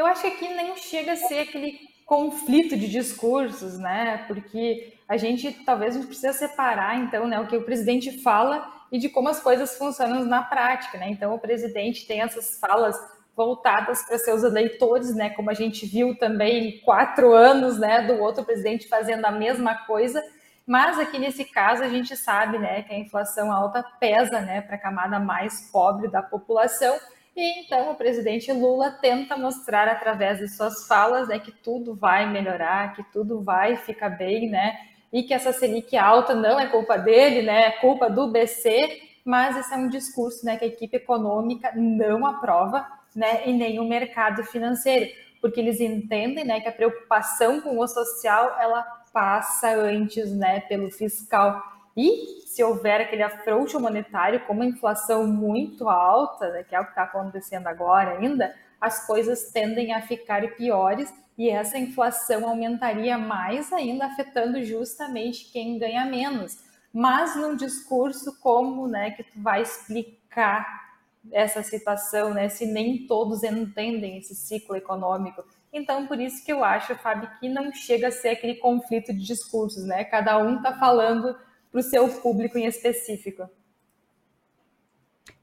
Eu 0.00 0.06
acho 0.06 0.22
que 0.22 0.28
aqui 0.28 0.48
nem 0.48 0.74
chega 0.78 1.12
a 1.12 1.16
ser 1.16 1.40
aquele 1.40 1.78
conflito 2.06 2.74
de 2.74 2.88
discursos, 2.88 3.78
né? 3.78 4.24
Porque 4.26 4.94
a 5.06 5.18
gente 5.18 5.52
talvez 5.62 5.94
a 5.94 5.98
gente 5.98 6.06
precisa 6.06 6.32
separar 6.32 6.96
então, 6.96 7.28
né, 7.28 7.38
o 7.38 7.46
que 7.46 7.54
o 7.54 7.66
presidente 7.66 8.22
fala 8.22 8.66
e 8.90 8.98
de 8.98 9.10
como 9.10 9.28
as 9.28 9.40
coisas 9.40 9.76
funcionam 9.76 10.24
na 10.24 10.42
prática, 10.42 10.96
né? 10.96 11.10
Então 11.10 11.34
o 11.34 11.38
presidente 11.38 12.06
tem 12.06 12.22
essas 12.22 12.58
falas 12.58 12.96
voltadas 13.36 14.02
para 14.06 14.16
seus 14.16 14.42
eleitores, 14.42 15.14
né? 15.14 15.28
Como 15.28 15.50
a 15.50 15.54
gente 15.54 15.84
viu 15.84 16.16
também 16.16 16.80
quatro 16.80 17.34
anos, 17.34 17.78
né, 17.78 18.00
do 18.06 18.14
outro 18.22 18.42
presidente 18.42 18.88
fazendo 18.88 19.26
a 19.26 19.30
mesma 19.30 19.84
coisa. 19.84 20.24
Mas 20.66 20.98
aqui 20.98 21.18
nesse 21.18 21.44
caso 21.44 21.82
a 21.82 21.90
gente 21.90 22.16
sabe, 22.16 22.58
né, 22.58 22.84
que 22.84 22.94
a 22.94 22.98
inflação 22.98 23.52
alta 23.52 23.84
pesa, 24.00 24.40
né, 24.40 24.62
para 24.62 24.76
a 24.76 24.80
camada 24.80 25.18
mais 25.18 25.70
pobre 25.70 26.08
da 26.08 26.22
população 26.22 26.98
e 27.36 27.60
então 27.60 27.92
o 27.92 27.94
presidente 27.94 28.52
Lula 28.52 28.90
tenta 28.90 29.36
mostrar 29.36 29.88
através 29.88 30.38
de 30.38 30.48
suas 30.48 30.86
falas 30.86 31.28
né, 31.28 31.38
que 31.38 31.52
tudo 31.52 31.94
vai 31.94 32.28
melhorar, 32.30 32.94
que 32.94 33.02
tudo 33.12 33.40
vai 33.40 33.76
ficar 33.76 34.10
bem, 34.10 34.48
né? 34.50 34.78
E 35.12 35.22
que 35.22 35.34
essa 35.34 35.52
Selic 35.52 35.96
alta 35.96 36.34
não 36.34 36.58
é 36.58 36.66
culpa 36.66 36.96
dele, 36.96 37.42
né? 37.42 37.66
É 37.66 37.70
culpa 37.72 38.08
do 38.08 38.28
BC, 38.28 39.00
mas 39.24 39.56
esse 39.56 39.72
é 39.72 39.76
um 39.76 39.88
discurso 39.88 40.44
né, 40.44 40.56
que 40.56 40.64
a 40.64 40.68
equipe 40.68 40.96
econômica 40.96 41.72
não 41.74 42.26
aprova, 42.26 42.86
né? 43.14 43.42
E 43.46 43.52
nem 43.52 43.78
o 43.78 43.84
mercado 43.84 44.44
financeiro, 44.44 45.10
porque 45.40 45.60
eles 45.60 45.80
entendem 45.80 46.44
né, 46.44 46.60
que 46.60 46.68
a 46.68 46.72
preocupação 46.72 47.60
com 47.60 47.78
o 47.78 47.88
social 47.88 48.56
ela 48.60 48.82
passa 49.12 49.74
antes 49.74 50.32
né, 50.32 50.60
pelo 50.60 50.90
fiscal. 50.90 51.62
E 51.96 52.42
se 52.46 52.62
houver 52.62 53.00
aquele 53.00 53.22
afrouxo 53.22 53.80
monetário, 53.80 54.40
como 54.46 54.62
a 54.62 54.66
inflação 54.66 55.26
muito 55.26 55.88
alta, 55.88 56.50
né, 56.50 56.64
que 56.64 56.74
é 56.74 56.80
o 56.80 56.84
que 56.84 56.90
está 56.90 57.02
acontecendo 57.02 57.66
agora 57.66 58.18
ainda, 58.18 58.54
as 58.80 59.06
coisas 59.06 59.50
tendem 59.52 59.92
a 59.92 60.02
ficar 60.02 60.46
piores 60.56 61.12
e 61.36 61.48
essa 61.48 61.78
inflação 61.78 62.48
aumentaria 62.48 63.16
mais 63.16 63.72
ainda, 63.72 64.06
afetando 64.06 64.62
justamente 64.64 65.50
quem 65.52 65.78
ganha 65.78 66.04
menos. 66.04 66.58
Mas 66.92 67.36
num 67.36 67.54
discurso 67.54 68.38
como 68.40 68.86
né, 68.86 69.12
que 69.12 69.22
tu 69.22 69.40
vai 69.40 69.62
explicar 69.62 70.90
essa 71.30 71.62
situação, 71.62 72.32
né, 72.32 72.48
se 72.48 72.66
nem 72.66 73.06
todos 73.06 73.42
entendem 73.42 74.18
esse 74.18 74.34
ciclo 74.34 74.76
econômico. 74.76 75.44
Então, 75.72 76.06
por 76.06 76.20
isso 76.20 76.44
que 76.44 76.52
eu 76.52 76.64
acho, 76.64 76.96
Fábio, 76.96 77.30
que 77.38 77.48
não 77.48 77.72
chega 77.72 78.08
a 78.08 78.12
ser 78.12 78.30
aquele 78.30 78.56
conflito 78.56 79.12
de 79.12 79.24
discursos, 79.24 79.84
né? 79.84 80.02
Cada 80.04 80.36
um 80.38 80.56
está 80.56 80.72
falando 80.78 81.36
para 81.70 81.80
o 81.80 81.82
seu 81.82 82.08
público 82.20 82.58
em 82.58 82.66
específico. 82.66 83.48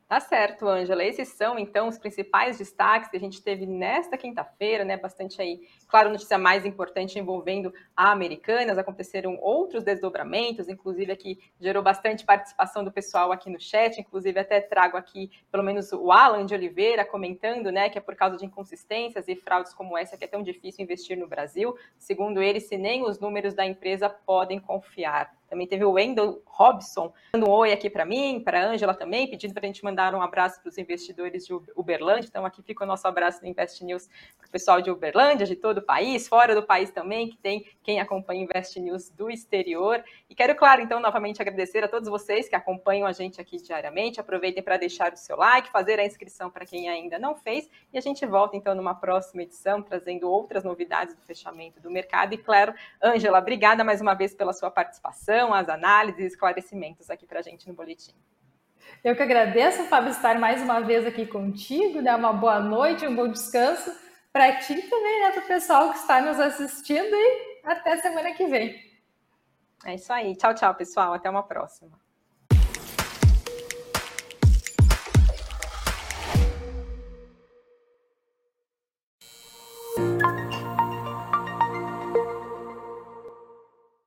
Tá 0.07 0.21
certo, 0.21 0.65
Ângela. 0.69 1.03
Esses 1.03 1.27
são, 1.27 1.59
então, 1.59 1.89
os 1.89 1.97
principais 1.97 2.57
destaques 2.57 3.09
que 3.09 3.17
a 3.17 3.19
gente 3.19 3.43
teve 3.43 3.65
nesta 3.65 4.17
quinta-feira, 4.17 4.85
né? 4.85 4.95
Bastante 4.95 5.41
aí, 5.41 5.67
claro, 5.85 6.09
notícia 6.09 6.37
mais 6.37 6.65
importante 6.65 7.19
envolvendo 7.19 7.73
a 7.93 8.09
Americanas. 8.09 8.77
Aconteceram 8.77 9.37
outros 9.41 9.83
desdobramentos, 9.83 10.69
inclusive 10.69 11.11
aqui 11.11 11.37
gerou 11.59 11.83
bastante 11.83 12.23
participação 12.23 12.85
do 12.85 12.91
pessoal 12.91 13.33
aqui 13.33 13.49
no 13.49 13.59
chat. 13.59 13.99
Inclusive, 13.99 14.39
até 14.39 14.61
trago 14.61 14.95
aqui, 14.95 15.29
pelo 15.51 15.61
menos, 15.61 15.91
o 15.91 16.09
Alan 16.09 16.45
de 16.45 16.53
Oliveira 16.53 17.03
comentando, 17.03 17.69
né, 17.69 17.89
que 17.89 17.97
é 17.97 18.01
por 18.01 18.15
causa 18.15 18.37
de 18.37 18.45
inconsistências 18.45 19.27
e 19.27 19.35
fraudes 19.35 19.73
como 19.73 19.97
essa 19.97 20.15
que 20.15 20.23
é 20.23 20.27
tão 20.27 20.41
difícil 20.41 20.85
investir 20.85 21.17
no 21.17 21.27
Brasil. 21.27 21.77
Segundo 21.99 22.41
ele, 22.41 22.61
se 22.61 22.77
nem 22.77 23.03
os 23.03 23.19
números 23.19 23.53
da 23.53 23.65
empresa 23.65 24.09
podem 24.09 24.57
confiar. 24.57 25.35
Também 25.49 25.65
teve 25.65 25.85
o 25.85 25.91
Wendell 25.91 26.41
Robson 26.45 27.13
dando 27.31 27.47
um 27.47 27.51
oi 27.51 27.71
aqui 27.71 27.89
para 27.89 28.05
mim, 28.05 28.41
para 28.43 28.61
a 28.61 28.65
Ângela 28.65 28.93
também, 28.93 29.29
pedindo 29.29 29.53
para 29.53 29.63
a 29.63 29.67
gente 29.67 29.83
mandar 29.83 30.13
um 30.13 30.21
abraço 30.21 30.59
para 30.61 30.69
os 30.69 30.77
investidores 30.77 31.45
de 31.45 31.53
Uberlândia. 31.75 32.27
Então, 32.27 32.45
aqui 32.45 32.61
fica 32.61 32.83
o 32.83 32.87
nosso 32.87 33.07
abraço 33.07 33.39
do 33.39 33.47
Invest 33.47 33.83
News 33.83 34.07
para 34.37 34.47
o 34.47 34.49
pessoal 34.49 34.81
de 34.81 34.89
Uberlândia, 34.91 35.45
de 35.45 35.55
todo 35.55 35.77
o 35.77 35.81
país, 35.81 36.27
fora 36.27 36.53
do 36.53 36.63
país 36.63 36.91
também, 36.91 37.29
que 37.29 37.37
tem 37.37 37.65
quem 37.83 37.99
acompanha 37.99 38.43
Invest 38.43 38.79
News 38.79 39.09
do 39.09 39.29
exterior. 39.29 40.03
E 40.29 40.35
quero, 40.35 40.55
claro, 40.55 40.81
então, 40.81 40.99
novamente 40.99 41.41
agradecer 41.41 41.83
a 41.83 41.87
todos 41.87 42.09
vocês 42.09 42.49
que 42.49 42.55
acompanham 42.55 43.07
a 43.07 43.11
gente 43.11 43.39
aqui 43.39 43.57
diariamente. 43.57 44.19
Aproveitem 44.19 44.61
para 44.61 44.77
deixar 44.77 45.13
o 45.13 45.17
seu 45.17 45.37
like, 45.37 45.71
fazer 45.71 45.99
a 45.99 46.05
inscrição 46.05 46.49
para 46.49 46.65
quem 46.65 46.89
ainda 46.89 47.17
não 47.17 47.35
fez. 47.35 47.69
E 47.93 47.97
a 47.97 48.01
gente 48.01 48.25
volta, 48.25 48.57
então, 48.57 48.75
numa 48.75 48.95
próxima 48.95 49.43
edição, 49.43 49.81
trazendo 49.81 50.29
outras 50.29 50.63
novidades 50.63 51.15
do 51.15 51.21
fechamento 51.21 51.79
do 51.79 51.89
mercado. 51.89 52.33
E, 52.33 52.37
claro, 52.37 52.73
Ângela, 53.01 53.39
obrigada 53.39 53.83
mais 53.83 54.01
uma 54.01 54.13
vez 54.13 54.33
pela 54.33 54.53
sua 54.53 54.71
participação 54.71 55.36
as 55.53 55.69
análises 55.69 56.19
e 56.21 56.25
esclarecimentos 56.25 57.09
aqui 57.09 57.25
para 57.25 57.39
a 57.39 57.41
gente 57.41 57.67
no 57.67 57.73
boletim. 57.73 58.13
Eu 59.03 59.15
que 59.15 59.21
agradeço, 59.21 59.83
Fábio, 59.85 60.11
estar 60.11 60.39
mais 60.39 60.61
uma 60.61 60.79
vez 60.79 61.05
aqui 61.05 61.25
contigo, 61.25 62.01
dar 62.01 62.17
uma 62.17 62.33
boa 62.33 62.59
noite, 62.59 63.05
um 63.05 63.15
bom 63.15 63.27
descanso 63.27 63.91
para 64.31 64.57
ti 64.57 64.81
também, 64.89 65.21
né, 65.21 65.31
para 65.31 65.43
o 65.43 65.47
pessoal 65.47 65.91
que 65.91 65.97
está 65.97 66.21
nos 66.21 66.39
assistindo 66.39 67.13
e 67.13 67.61
até 67.63 67.97
semana 67.97 68.33
que 68.33 68.45
vem. 68.47 68.87
É 69.85 69.95
isso 69.95 70.11
aí. 70.11 70.35
Tchau, 70.35 70.53
tchau, 70.53 70.73
pessoal. 70.75 71.13
Até 71.13 71.29
uma 71.29 71.43
próxima. 71.43 72.06